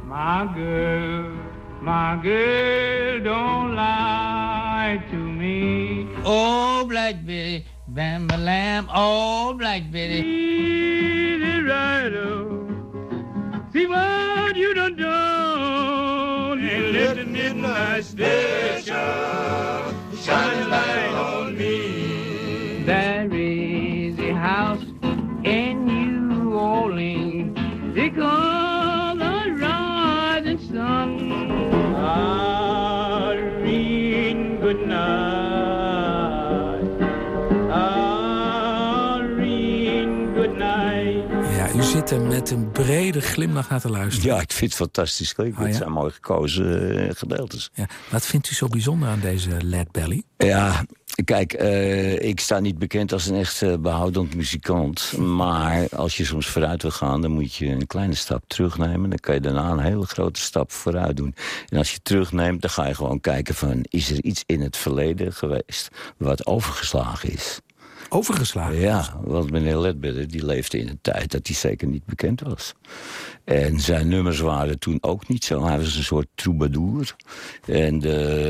My 0.07 0.47
girl, 0.55 1.23
my 1.81 2.19
girl, 2.21 3.23
don't 3.23 3.73
lie 3.73 5.01
to 5.09 5.17
me. 5.17 5.30
Oh, 6.23 6.85
Black 6.87 7.25
Betty, 7.25 7.65
bam, 7.87 8.27
lamb, 8.27 8.87
oh, 8.93 9.55
Black 9.57 9.91
Betty. 9.91 10.19
Easy 10.19 11.61
rider, 11.61 12.47
see 13.73 13.87
what 13.87 14.55
you 14.55 14.73
done 14.75 14.95
done. 14.97 16.59
And 16.59 16.93
let 16.93 17.15
the 17.15 17.25
midnight 17.25 18.03
station 18.03 18.93
shine 20.21 20.61
a 20.61 20.67
light 20.67 21.13
on 21.15 21.57
me. 21.57 22.83
There 22.85 23.33
is 23.33 24.19
a 24.19 24.33
house 24.33 24.83
in 25.43 25.85
New 25.85 26.53
Orleans. 26.53 27.95
They 27.95 28.11
call 28.11 28.50
Met 42.19 42.51
een 42.51 42.71
brede 42.71 43.21
glimlach 43.21 43.69
naar 43.69 43.79
te 43.79 43.89
luisteren. 43.89 44.35
Ja, 44.35 44.41
ik 44.41 44.51
vind 44.51 44.71
het 44.71 44.79
fantastisch. 44.79 45.33
Kijk, 45.33 45.59
oh, 45.59 45.67
ja? 45.67 45.73
zijn 45.73 45.91
mooi 45.91 46.11
gekozen 46.11 46.99
uh, 46.99 47.09
gedeeltes. 47.13 47.69
Ja. 47.73 47.85
Wat 48.09 48.25
vindt 48.25 48.49
u 48.49 48.53
zo 48.53 48.67
bijzonder 48.67 49.09
aan 49.09 49.19
deze 49.19 49.49
Led 49.61 49.91
Belly? 49.91 50.23
Ja, 50.37 50.85
Kijk, 51.25 51.61
uh, 51.61 52.21
ik 52.21 52.39
sta 52.39 52.59
niet 52.59 52.79
bekend 52.79 53.13
als 53.13 53.27
een 53.27 53.35
echt 53.35 53.61
uh, 53.61 53.73
behoudend 53.77 54.35
muzikant. 54.35 55.17
Maar 55.17 55.87
als 55.89 56.17
je 56.17 56.25
soms 56.25 56.47
vooruit 56.47 56.81
wil 56.81 56.91
gaan, 56.91 57.21
dan 57.21 57.31
moet 57.31 57.55
je 57.55 57.67
een 57.67 57.87
kleine 57.87 58.15
stap 58.15 58.43
terugnemen. 58.47 59.09
Dan 59.09 59.19
kan 59.19 59.33
je 59.33 59.41
daarna 59.41 59.69
een 59.69 59.79
hele 59.79 60.05
grote 60.05 60.41
stap 60.41 60.71
vooruit 60.71 61.17
doen. 61.17 61.35
En 61.69 61.77
als 61.77 61.91
je 61.91 61.99
terugneemt, 62.01 62.61
dan 62.61 62.69
ga 62.69 62.87
je 62.87 62.95
gewoon 62.95 63.21
kijken 63.21 63.55
van... 63.55 63.85
is 63.89 64.11
er 64.11 64.23
iets 64.23 64.43
in 64.45 64.61
het 64.61 64.77
verleden 64.77 65.33
geweest 65.33 65.89
wat 66.17 66.45
overgeslagen 66.45 67.31
is? 67.31 67.59
Overgeslagen? 68.13 68.79
Ja, 68.79 69.19
want 69.23 69.51
meneer 69.51 69.77
Ledbetter 69.77 70.27
die 70.27 70.45
leefde 70.45 70.77
in 70.77 70.87
een 70.87 70.99
tijd 71.01 71.31
dat 71.31 71.47
hij 71.47 71.55
zeker 71.55 71.87
niet 71.87 72.05
bekend 72.05 72.41
was. 72.41 72.73
En 73.43 73.79
zijn 73.79 74.07
nummers 74.07 74.39
waren 74.39 74.79
toen 74.79 74.97
ook 75.01 75.27
niet 75.27 75.43
zo. 75.43 75.63
Hij 75.63 75.77
was 75.77 75.95
een 75.95 76.03
soort 76.03 76.27
troubadour. 76.35 77.15
En 77.65 77.99
de, 77.99 78.09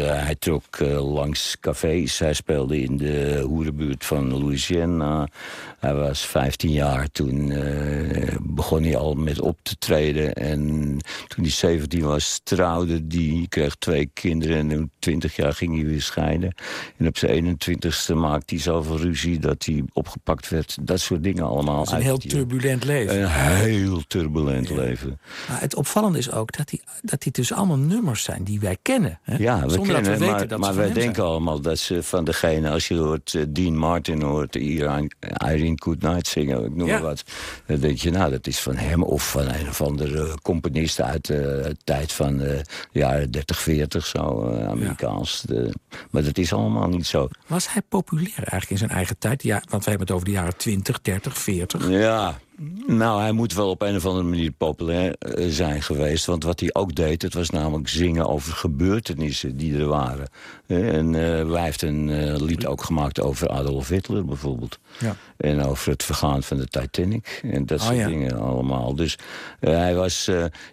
hij 0.10 0.36
trok 0.36 0.80
uh, 0.80 1.13
langs 1.13 1.60
cafés. 1.60 2.19
Hij 2.19 2.34
speelde 2.34 2.82
in 2.82 2.97
de 2.97 3.43
hoerenbuurt 3.47 4.06
van 4.06 4.38
Louisiana. 4.38 5.28
Hij 5.80 5.93
was 5.93 6.26
15 6.26 6.71
jaar. 6.71 7.12
Toen 7.12 7.50
uh, 7.50 8.36
begon 8.41 8.84
hij 8.84 8.97
al 8.97 9.13
met 9.13 9.41
op 9.41 9.60
te 9.62 9.78
treden. 9.78 10.34
En 10.34 10.62
toen 11.28 11.43
hij 11.43 11.52
17 11.52 12.02
was, 12.02 12.41
trouwde 12.43 13.04
hij. 13.08 13.45
kreeg 13.50 13.76
twee 13.76 14.10
kinderen. 14.13 14.58
En 14.58 14.69
toen 14.69 14.91
20 15.00 15.36
jaar 15.36 15.54
ging 15.54 15.76
hij 15.76 15.86
weer 15.86 16.02
scheiden. 16.02 16.56
En 16.97 17.08
op 17.08 17.17
zijn 17.17 17.58
21ste 17.60 18.15
maakte 18.15 18.54
hij 18.54 18.63
zoveel 18.63 18.97
ruzie 18.97 19.39
dat 19.39 19.51
hij 19.58 19.84
opgepakt 19.94 20.50
werd. 20.50 20.78
Dat 20.82 21.00
soort 21.00 21.24
dingen 21.24 21.44
allemaal. 21.44 21.80
Het 21.80 21.88
is 21.88 21.94
een 21.94 22.02
heel 22.02 22.18
turbulent 22.18 22.84
leven. 22.84 23.22
Een 23.22 23.30
heel 23.30 24.02
turbulent 24.08 24.68
ja. 24.68 24.76
leven. 24.76 25.20
Maar 25.50 25.62
het 25.62 25.76
opvallende 25.76 26.18
is 26.18 26.32
ook 26.32 26.58
dat 26.58 26.68
die, 26.70 26.82
dat 27.02 27.22
die 27.22 27.32
dus 27.32 27.54
allemaal 27.54 27.78
nummers 27.78 28.24
zijn 28.24 28.44
die 28.44 28.60
wij 28.60 28.78
kennen. 28.82 29.20
Hè? 29.24 29.36
Ja, 29.38 29.62
we 29.62 29.70
Zonder 29.70 29.94
kennen, 29.94 30.04
dat 30.12 30.20
we 30.20 30.26
weten 30.26 30.38
maar, 30.38 30.48
dat 30.48 30.60
maar 30.60 30.76
wij 30.76 30.94
denken 30.94 31.16
zijn. 31.16 31.28
allemaal 31.28 31.62
dat 31.62 31.78
ze 31.78 32.04
van 32.04 32.24
degene... 32.24 32.70
als 32.70 32.88
je 32.88 32.96
hoort 32.96 33.34
uh, 33.34 33.44
Dean 33.50 33.78
Martin 33.78 34.22
hoort, 34.22 34.56
Irene, 34.56 35.12
Irene 35.46 35.78
Goodnight 35.84 36.28
zingen, 36.28 36.66
ik 36.66 36.76
noem 36.76 36.88
Ja. 36.88 36.94
maar 36.94 37.02
wat... 37.02 37.24
dan 37.66 37.80
denk 37.80 37.98
je, 37.98 38.12
nou, 38.12 38.32
dat 38.32 38.48
is 38.48 38.60
van 38.60 38.76
hem 38.76 39.04
of 39.04 39.30
van 39.32 39.48
een 39.48 39.68
of 39.70 39.82
andere 39.82 40.38
componist... 40.42 41.02
uit 41.02 41.26
de 41.28 41.76
tijd 41.84 42.12
van 42.12 42.38
de 42.38 42.62
jaren 42.92 43.32
30, 43.32 43.60
40, 43.60 44.06
zo, 44.06 44.48
eh, 44.50 44.68
Amerikaans. 44.68 45.42
De- 45.42 45.74
maar 46.12 46.24
dat 46.24 46.38
is 46.38 46.54
allemaal 46.54 46.88
niet 46.88 47.06
zo. 47.08 47.28
Was 47.48 47.74
hij 47.74 47.82
populair 47.90 48.34
eigenlijk 48.38 48.70
in 48.70 48.78
zijn 48.78 48.90
eigen 48.90 49.18
tijd? 49.18 49.40
Ja, 49.41 49.62
want 49.69 49.84
we 49.84 49.89
hebben 49.89 50.08
het 50.08 50.15
over 50.15 50.27
de 50.27 50.34
jaren 50.34 50.58
20, 50.58 51.01
30, 51.01 51.38
40. 51.38 51.89
Ja, 51.89 52.39
nou, 52.88 53.21
hij 53.21 53.32
moet 53.32 53.54
wel 53.54 53.69
op 53.69 53.82
een 53.82 53.95
of 53.95 54.06
andere 54.06 54.28
manier 54.28 54.52
populair 54.52 55.15
eh, 55.17 55.45
zijn 55.50 55.82
geweest. 55.82 56.26
Want 56.26 56.43
wat 56.43 56.60
hij 56.60 56.69
ook 56.74 56.95
deed, 56.95 57.21
het 57.21 57.34
was 57.34 57.50
namelijk 57.50 57.88
zingen 57.88 58.28
over 58.28 58.54
gebeurtenissen 58.54 59.58
die 59.58 59.78
er 59.80 59.88
waren. 59.88 60.28
Eh, 60.67 60.93
En 60.97 61.15
eh, 61.15 61.52
hij 61.54 61.63
heeft 61.63 61.82
een 61.82 62.36
lied 62.43 62.65
ook 62.65 62.84
gemaakt 62.84 63.21
over 63.21 63.50
Adolf 63.50 63.88
Hitler 63.88 64.26
bijvoorbeeld. 64.26 64.80
Ja. 65.00 65.15
En 65.38 65.63
over 65.63 65.91
het 65.91 66.04
vergaan 66.04 66.43
van 66.43 66.58
de 66.58 66.67
Titanic. 66.67 67.39
En 67.52 67.65
dat 67.65 67.80
Oh, 67.80 67.86
soort 67.86 67.97
ja. 67.97 68.08
dingen 68.08 68.39
allemaal. 68.39 68.95
Dus 68.95 69.17
hij 69.60 69.95
was, 69.95 70.26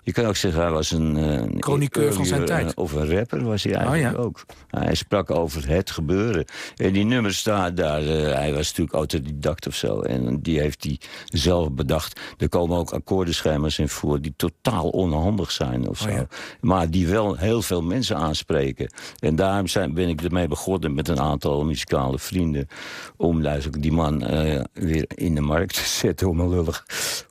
je 0.02 0.12
kan 0.12 0.24
ook 0.24 0.36
zeggen, 0.36 0.62
hij 0.62 0.70
was 0.70 0.90
een... 0.90 1.14
een 1.14 1.56
Chroniqueur 1.62 2.12
van 2.12 2.26
zijn 2.26 2.44
tijd. 2.44 2.74
Of 2.74 2.92
een 2.92 3.16
rapper 3.16 3.44
was 3.44 3.62
hij 3.62 3.74
eigenlijk 3.74 4.06
Oh, 4.06 4.12
ja. 4.20 4.24
ook. 4.24 4.44
Hij 4.70 4.94
sprak 4.94 5.30
over 5.30 5.68
het 5.68 5.90
gebeuren. 5.90 6.44
En 6.76 6.92
die 6.92 7.04
nummers 7.04 7.42
daar, 7.42 7.74
daar 7.74 8.02
hij 8.02 8.52
was 8.52 8.66
natuurlijk 8.68 8.96
autodidact 8.96 9.66
of 9.66 9.74
zo. 9.74 10.00
En 10.00 10.40
die 10.40 10.60
heeft 10.60 10.84
hij 10.84 10.98
zelf 11.24 11.70
bedacht. 11.78 12.20
Er 12.38 12.48
komen 12.48 12.76
ook 12.76 12.90
akkoordenschema's 12.90 13.78
in 13.78 13.88
voor 13.88 14.20
die 14.20 14.34
totaal 14.36 14.88
onhandig 14.88 15.50
zijn 15.50 15.88
of 15.88 15.98
zo. 15.98 16.08
Oh, 16.08 16.14
ja. 16.14 16.26
Maar 16.60 16.90
die 16.90 17.08
wel 17.08 17.36
heel 17.36 17.62
veel 17.62 17.82
mensen 17.82 18.16
aanspreken. 18.16 18.92
En 19.18 19.36
daarom 19.36 19.66
zijn, 19.66 19.94
ben 19.94 20.08
ik 20.08 20.22
ermee 20.22 20.48
begonnen 20.48 20.94
met 20.94 21.08
een 21.08 21.20
aantal 21.20 21.64
muzikale 21.64 22.18
vrienden. 22.18 22.68
Om 23.16 23.42
duidelijk 23.42 23.82
die 23.82 23.92
man 23.92 24.22
eh, 24.22 24.64
weer 24.72 25.04
in 25.14 25.34
de 25.34 25.40
markt 25.40 25.74
te 25.74 25.88
zetten 26.04 26.28
om 26.28 26.40
een 26.40 26.48
lullig 26.48 26.84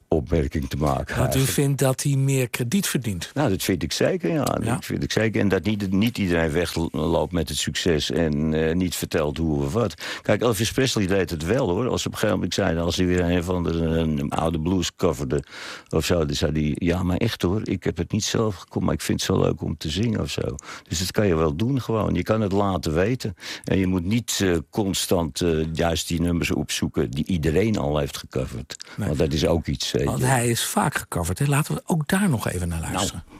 opmerking 0.07 0.69
te 0.69 0.77
maken. 0.77 1.17
Want 1.17 1.35
u 1.35 1.39
vindt 1.39 1.79
dat 1.79 2.03
hij 2.03 2.15
meer 2.15 2.49
krediet 2.49 2.87
verdient. 2.87 3.31
Nou, 3.33 3.49
dat 3.49 3.63
vind 3.63 3.83
ik 3.83 3.91
zeker, 3.91 4.29
ja. 4.29 4.57
Ja. 4.61 4.73
Dat 4.73 4.85
vind 4.85 5.03
ik 5.03 5.11
zeker. 5.11 5.41
En 5.41 5.47
dat 5.47 5.63
niet, 5.63 5.91
niet 5.91 6.17
iedereen 6.17 6.51
wegloopt 6.51 7.31
met 7.31 7.49
het 7.49 7.57
succes 7.57 8.11
en 8.11 8.53
eh, 8.53 8.75
niet 8.75 8.95
vertelt 8.95 9.37
hoe 9.37 9.63
of 9.63 9.73
wat. 9.73 9.93
Kijk, 10.21 10.41
Elvis 10.41 10.71
Presley 10.71 11.07
deed 11.07 11.29
het 11.29 11.45
wel, 11.45 11.69
hoor. 11.69 11.87
Als 11.87 12.05
op 12.05 12.11
een 12.11 12.17
gegeven 12.17 12.35
moment 12.35 12.53
zei, 12.53 12.77
als 12.77 12.95
hij 12.95 13.05
weer 13.05 13.19
een 13.19 13.43
van 13.43 13.63
de 13.63 13.69
een 13.69 14.29
oude 14.29 14.59
blues 14.59 14.95
coverde 14.95 15.43
of 15.89 16.05
zo, 16.05 16.25
dan 16.25 16.35
zei 16.35 16.51
hij, 16.51 16.87
ja, 16.87 17.03
maar 17.03 17.17
echt 17.17 17.41
hoor, 17.41 17.61
ik 17.63 17.83
heb 17.83 17.97
het 17.97 18.11
niet 18.11 18.23
zelf 18.23 18.55
gekomen, 18.55 18.85
maar 18.85 18.93
ik 18.93 19.01
vind 19.01 19.21
het 19.21 19.35
zo 19.35 19.41
leuk 19.41 19.61
om 19.61 19.77
te 19.77 19.89
zingen 19.89 20.21
of 20.21 20.29
zo. 20.29 20.55
Dus 20.87 20.99
dat 20.99 21.11
kan 21.11 21.27
je 21.27 21.35
wel 21.35 21.55
doen 21.55 21.81
gewoon. 21.81 22.13
Je 22.13 22.23
kan 22.23 22.41
het 22.41 22.51
laten 22.51 22.93
weten. 22.93 23.35
En 23.63 23.77
je 23.77 23.87
moet 23.87 24.05
niet 24.05 24.39
eh, 24.43 24.55
constant 24.69 25.41
eh, 25.41 25.73
juist 25.73 26.07
die 26.07 26.21
nummers 26.21 26.51
opzoeken 26.51 27.11
die 27.11 27.25
iedereen 27.25 27.77
al 27.77 27.97
heeft 27.97 28.17
gecoverd. 28.17 28.75
Nee. 28.97 29.07
Want 29.07 29.19
dat 29.19 29.33
is 29.33 29.45
ook 29.45 29.67
iets, 29.67 29.93
Want 30.05 30.21
hij 30.21 30.47
is 30.47 30.65
vaak 30.65 30.97
gecoverd. 30.97 31.39
Hè? 31.39 31.45
Laten 31.45 31.75
we 31.75 31.81
ook 31.85 32.07
daar 32.07 32.29
nog 32.29 32.47
even 32.47 32.67
naar 32.67 32.81
luisteren. 32.81 33.23
Nou. 33.27 33.36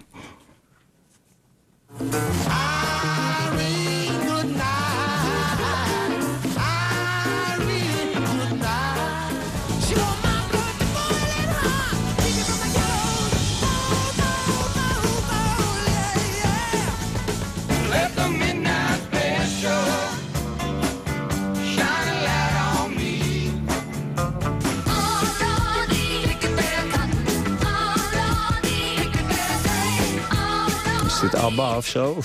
ABBA 31.58 31.76
of 31.76 31.88
zo? 31.88 32.18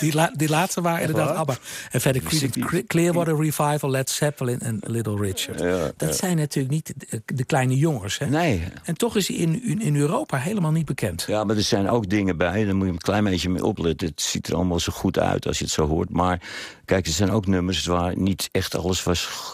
Die, 0.00 0.12
die, 0.36 0.48
laatste 0.48 0.80
waren 0.80 1.00
inderdaad 1.00 1.36
ABBA. 1.36 1.56
En 1.90 2.00
verder 2.00 2.22
Clearwater 2.86 3.36
Revival, 3.36 3.90
Led 3.90 4.10
Zeppelin 4.10 4.60
en 4.60 4.80
Little 4.86 5.16
Richard. 5.16 5.58
dat 5.96 6.16
zijn 6.16 6.36
natuurlijk 6.36 6.74
niet 6.74 6.94
de, 7.24 7.44
kleine 7.44 7.76
jongens. 7.76 8.18
Hè? 8.18 8.26
Nee. 8.26 8.62
En 8.84 8.94
toch 8.94 9.16
is 9.16 9.28
hij 9.28 9.36
in, 9.36 9.80
in 9.80 9.96
Europa 9.96 10.36
helemaal 10.36 10.72
niet 10.72 10.86
bekend. 10.86 11.24
Ja, 11.26 11.44
maar 11.44 11.56
er 11.56 11.62
zijn 11.62 11.88
ook 11.88 12.08
dingen 12.08 12.36
bij. 12.36 12.64
Daar 12.64 12.76
moet 12.76 12.86
je 12.86 12.92
een 12.92 12.98
klein 12.98 13.24
beetje 13.24 13.48
mee 13.48 13.64
opletten. 13.64 14.08
Het 14.08 14.22
ziet 14.22 14.46
er 14.48 14.54
allemaal 14.54 14.80
zo 14.80 14.92
goed 14.92 15.18
uit 15.18 15.46
als 15.46 15.58
je 15.58 15.64
het 15.64 15.72
zo 15.72 15.86
hoort. 15.86 16.10
Maar 16.10 16.40
kijk, 16.84 17.06
er 17.06 17.12
zijn 17.12 17.30
ook 17.30 17.46
nummers 17.46 17.86
waar 17.86 18.18
niet 18.18 18.48
echt 18.52 18.76
alles 18.76 19.02
was 19.02 19.52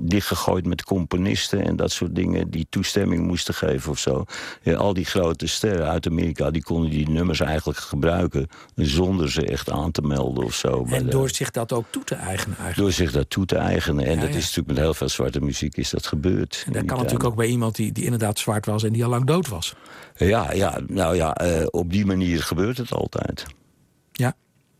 dichtgegooid 0.00 0.66
met 0.66 0.82
componisten 0.82 1.64
en 1.64 1.76
dat 1.76 1.92
soort 1.92 2.14
dingen 2.14 2.50
die 2.50 2.66
toestemming 2.70 3.26
moesten 3.26 3.54
geven 3.54 3.90
of 3.90 3.98
zo. 3.98 4.24
Ja, 4.62 4.74
al 4.74 4.94
die 4.94 5.04
grote 5.04 5.46
sterren 5.46 5.88
uit 5.88 6.06
Amerika, 6.06 6.50
die 6.50 6.62
konden 6.62 6.90
die 6.90 7.08
nummers 7.08 7.40
eigenlijk 7.40 7.78
gebruiken 7.78 8.48
zonder 8.90 9.30
ze 9.30 9.46
echt 9.46 9.70
aan 9.70 9.90
te 9.90 10.02
melden 10.02 10.44
of 10.44 10.54
zo. 10.54 10.86
En 10.88 11.10
door 11.10 11.30
zich 11.30 11.50
dat 11.50 11.72
ook 11.72 11.84
toe 11.90 12.04
te 12.04 12.14
eigenen 12.14 12.56
eigenlijk. 12.56 12.76
Door 12.76 12.92
zich 12.92 13.12
dat 13.12 13.30
toe 13.30 13.46
te 13.46 13.56
eigenen. 13.56 14.06
En 14.06 14.20
dat 14.20 14.28
is 14.28 14.34
natuurlijk 14.34 14.66
met 14.66 14.76
heel 14.76 14.94
veel 14.94 15.08
zwarte 15.08 15.40
muziek 15.40 15.76
is 15.76 15.90
dat 15.90 16.06
gebeurd. 16.06 16.62
En 16.66 16.72
dat 16.72 16.84
kan 16.84 16.96
natuurlijk 16.96 17.24
ook 17.24 17.36
bij 17.36 17.46
iemand 17.46 17.76
die, 17.76 17.92
die 17.92 18.04
inderdaad 18.04 18.38
zwart 18.38 18.66
was 18.66 18.82
en 18.82 18.92
die 18.92 19.04
al 19.04 19.10
lang 19.10 19.26
dood 19.26 19.48
was. 19.48 19.74
Ja, 20.16 20.52
ja 20.52 20.80
nou 20.86 21.16
ja, 21.16 21.42
uh, 21.42 21.66
op 21.70 21.92
die 21.92 22.06
manier 22.06 22.42
gebeurt 22.42 22.76
het 22.76 22.92
altijd. 22.92 23.46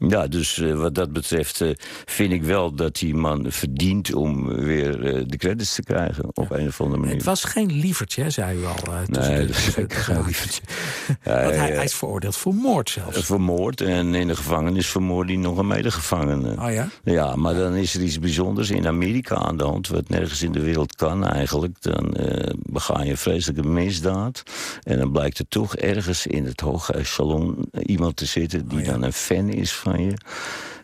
Ja. 0.08 0.26
Dus 0.26 0.56
uh, 0.56 0.74
wat 0.74 0.94
dat 0.94 1.12
betreft 1.12 1.60
uh, 1.60 1.70
vind 2.04 2.32
ik 2.32 2.42
wel 2.42 2.74
dat 2.74 2.94
die 2.94 3.14
man 3.14 3.46
verdient 3.48 4.14
om 4.14 4.54
weer 4.54 5.14
uh, 5.14 5.24
de 5.26 5.36
credits 5.36 5.74
te 5.74 5.82
krijgen. 5.82 6.24
Op 6.32 6.46
ja. 6.50 6.56
een 6.56 6.66
of 6.66 6.80
andere 6.80 7.00
manier. 7.00 7.16
Het 7.16 7.24
was 7.24 7.44
geen 7.44 7.72
lievertje, 7.72 8.30
zei 8.30 8.58
u 8.58 8.64
al. 8.64 8.76
nee, 9.06 9.46
dat 9.46 9.56
is 9.56 9.68
geen 9.88 10.24
lievertje. 10.24 10.62
Want 11.22 11.54
hij, 11.54 11.72
hij, 11.72 11.84
is 11.84 11.94
veroordeeld 11.94 12.36
voor 12.36 12.54
moord 12.54 12.90
zelfs. 12.90 13.24
Voor 13.24 13.40
moord 13.40 13.80
en 13.80 14.14
in 14.14 14.26
de 14.26 14.36
gevangenis 14.36 14.86
vermoordde 14.86 15.32
hij 15.32 15.42
nog 15.42 15.58
een 15.58 15.66
medegevangene. 15.66 16.62
Oh 16.62 16.72
ja? 16.72 16.88
Ja, 17.04 17.36
maar 17.36 17.54
dan 17.54 17.74
is 17.74 17.94
er 17.94 18.02
iets 18.02 18.18
bijzonders 18.18 18.70
in 18.70 18.86
Amerika 18.86 19.34
aan 19.34 19.56
de 19.56 19.64
hand... 19.64 19.88
wat 19.88 20.08
nergens 20.08 20.42
in 20.42 20.52
de 20.52 20.60
wereld 20.60 20.96
kan 20.96 21.26
eigenlijk. 21.26 21.82
Dan 21.82 22.16
bega 22.56 23.02
je 23.02 23.10
een 23.10 23.16
vreselijke 23.16 23.68
misdaad. 23.68 24.42
En 24.82 24.98
dan 24.98 25.12
blijkt 25.12 25.38
er 25.38 25.48
toch 25.48 25.76
ergens 25.76 26.26
in 26.26 26.44
het 26.44 26.60
hoge 26.60 26.92
echelon 26.92 27.70
iemand 27.82 28.16
te 28.16 28.26
zitten... 28.26 28.68
die 28.68 28.78
oh 28.78 28.84
ja. 28.84 28.90
dan 28.90 29.02
een 29.02 29.12
fan 29.12 29.48
is 29.48 29.72
van 29.72 29.89
je. 29.98 30.14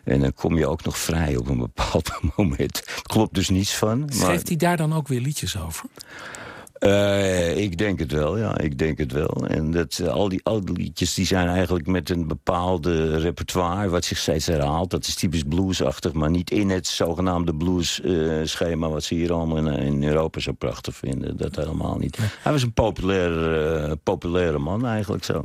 En 0.03 0.19
dan 0.19 0.33
kom 0.33 0.57
je 0.57 0.67
ook 0.67 0.83
nog 0.83 0.97
vrij 0.97 1.35
op 1.35 1.49
een 1.49 1.57
bepaald 1.57 2.11
moment. 2.35 2.83
Klopt 3.03 3.33
dus 3.33 3.49
niets 3.49 3.75
van. 3.75 3.99
Maar... 3.99 4.13
Schrijft 4.13 4.47
hij 4.47 4.57
daar 4.57 4.77
dan 4.77 4.93
ook 4.93 5.07
weer 5.07 5.21
liedjes 5.21 5.57
over? 5.59 5.85
Uh, 6.79 7.57
ik 7.57 7.77
denk 7.77 7.99
het 7.99 8.11
wel, 8.11 8.37
ja, 8.37 8.57
ik 8.57 8.77
denk 8.77 8.97
het 8.97 9.11
wel. 9.11 9.47
En 9.47 9.71
dat, 9.71 9.99
uh, 10.01 10.07
al, 10.07 10.29
die, 10.29 10.39
al 10.43 10.65
die 10.65 10.75
liedjes 10.75 11.13
die 11.13 11.25
zijn 11.25 11.47
eigenlijk 11.47 11.87
met 11.87 12.09
een 12.09 12.27
bepaalde 12.27 13.17
repertoire... 13.17 13.89
wat 13.89 14.05
zich 14.05 14.17
steeds 14.17 14.45
herhaalt. 14.45 14.89
Dat 14.89 15.07
is 15.07 15.15
typisch 15.15 15.43
bluesachtig, 15.43 16.13
maar 16.13 16.29
niet 16.29 16.51
in 16.51 16.69
het 16.69 16.87
zogenaamde 16.87 17.55
blues-schema... 17.55 18.89
wat 18.89 19.03
ze 19.03 19.13
hier 19.13 19.33
allemaal 19.33 19.57
in, 19.57 19.67
in, 19.67 20.03
Europa 20.03 20.39
zo 20.39 20.51
prachtig 20.51 20.95
vinden. 20.95 21.37
Dat 21.37 21.55
helemaal 21.55 21.97
niet. 21.97 22.17
Hij 22.41 22.51
was 22.51 22.63
een 22.63 22.73
populair, 22.73 23.97
populaire 23.97 24.57
man 24.57 24.85
eigenlijk 24.85 25.23
zo. 25.23 25.43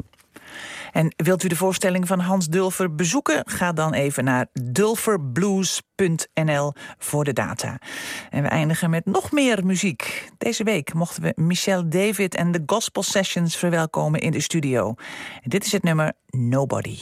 En 0.93 1.15
wilt 1.17 1.43
u 1.43 1.49
de 1.49 1.57
voorstelling 1.57 2.07
van 2.07 2.19
Hans 2.19 2.47
Dulfer 2.47 2.95
bezoeken? 2.95 3.43
Ga 3.45 3.73
dan 3.73 3.93
even 3.93 4.25
naar 4.25 4.47
dulferblues.nl 4.53 6.73
voor 6.99 7.25
de 7.25 7.33
data. 7.33 7.79
En 8.31 8.43
we 8.43 8.49
eindigen 8.49 8.91
met 8.91 9.07
nog 9.07 9.33
meer 9.33 9.67
muziek. 9.67 10.31
Deze 10.39 10.65
week 10.65 10.95
mochten 10.95 11.23
we 11.23 11.33
Michelle 11.37 11.89
David 11.89 12.35
en 12.35 12.53
de 12.53 12.63
Gospel 12.67 13.03
Sessions 13.03 13.57
verwelkomen 13.57 14.21
in 14.21 14.31
de 14.31 14.41
studio. 14.41 14.95
dit 15.43 15.65
is 15.65 15.73
het 15.73 15.83
nummer 15.83 16.13
Nobody. 16.27 16.99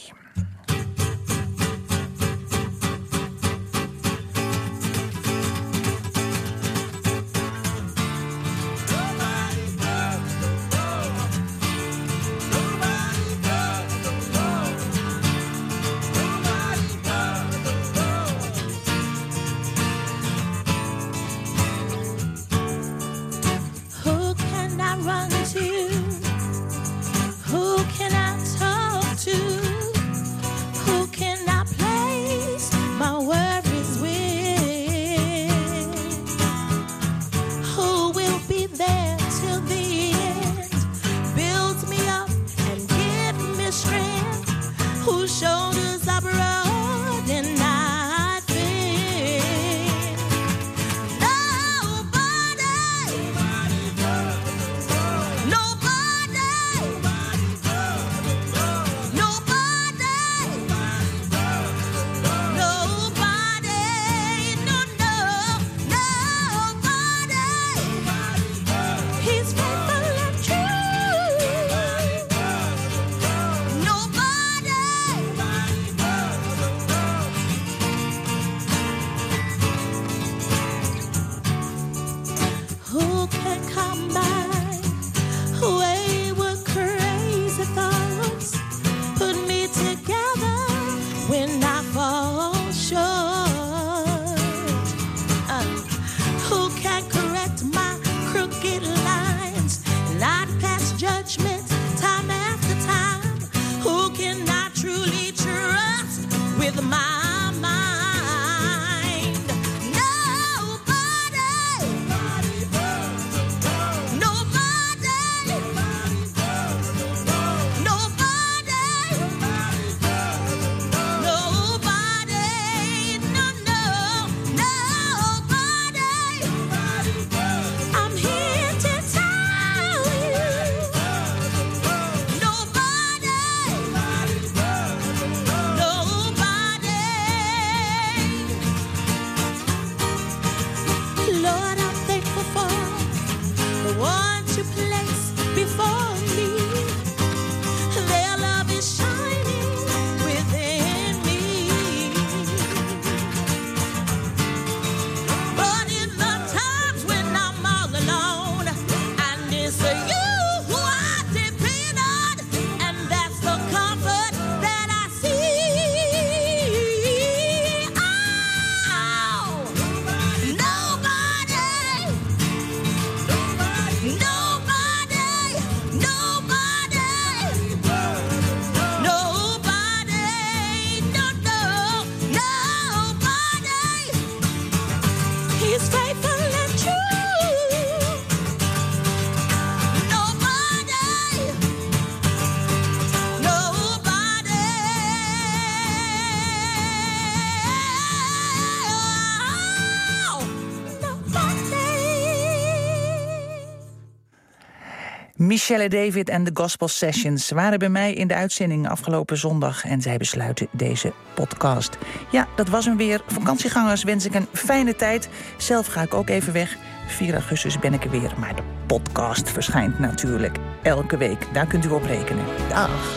Michelle 205.51 205.89
David 205.89 206.29
en 206.29 206.45
de 206.45 206.51
Gospel 206.55 206.89
Sessions 206.89 207.51
waren 207.51 207.79
bij 207.79 207.89
mij 207.89 208.13
in 208.15 208.29
de 208.29 208.35
uitzending 208.35 208.89
afgelopen 208.89 209.37
zondag... 209.37 209.85
en 209.85 210.03
zij 210.03 210.17
besluiten 210.17 210.69
deze 210.73 211.13
podcast. 211.35 211.99
Ja, 212.31 212.49
dat 212.57 212.69
was 212.69 212.85
hem 212.85 212.97
weer. 212.97 213.23
Vakantiegangers 213.27 214.03
wens 214.05 214.27
ik 214.27 214.35
een 214.35 214.47
fijne 214.53 214.97
tijd. 214.97 215.29
Zelf 215.57 215.87
ga 215.87 216.03
ik 216.03 216.15
ook 216.15 216.29
even 216.29 216.53
weg. 216.53 216.77
4 217.07 217.35
augustus 217.35 217.79
ben 217.79 217.93
ik 217.93 218.05
er 218.05 218.11
weer, 218.11 218.33
maar 218.39 218.57
de 218.57 218.63
podcast 218.87 219.51
verschijnt 219.51 219.99
natuurlijk 219.99 220.57
elke 220.83 221.17
week. 221.17 221.47
Daar 221.53 221.67
kunt 221.67 221.85
u 221.85 221.89
op 221.89 222.05
rekenen. 222.05 222.45
Dag. 222.69 223.17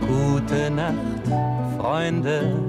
Gute 0.00 0.68
Nacht, 0.68 1.36
Freunde. 1.78 2.62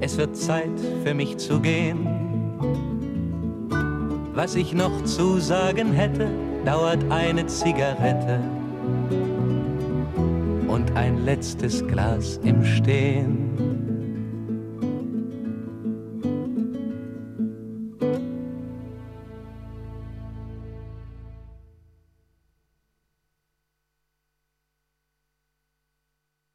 Es 0.00 0.14
wird 0.14 0.38
Zeit 0.38 0.80
für 1.04 1.14
mich 1.14 1.34
zu 1.36 1.60
gehen. 1.60 2.23
Was 4.34 4.56
ich 4.56 4.72
noch 4.72 5.04
zu 5.04 5.38
sagen 5.38 5.92
hätte, 5.92 6.28
dauert 6.64 6.98
eine 7.08 7.46
Zigarette 7.46 8.40
und 10.66 10.96
ein 10.96 11.24
letztes 11.24 11.86
Glas 11.86 12.40
im 12.42 12.64
Stehen. 12.64 13.43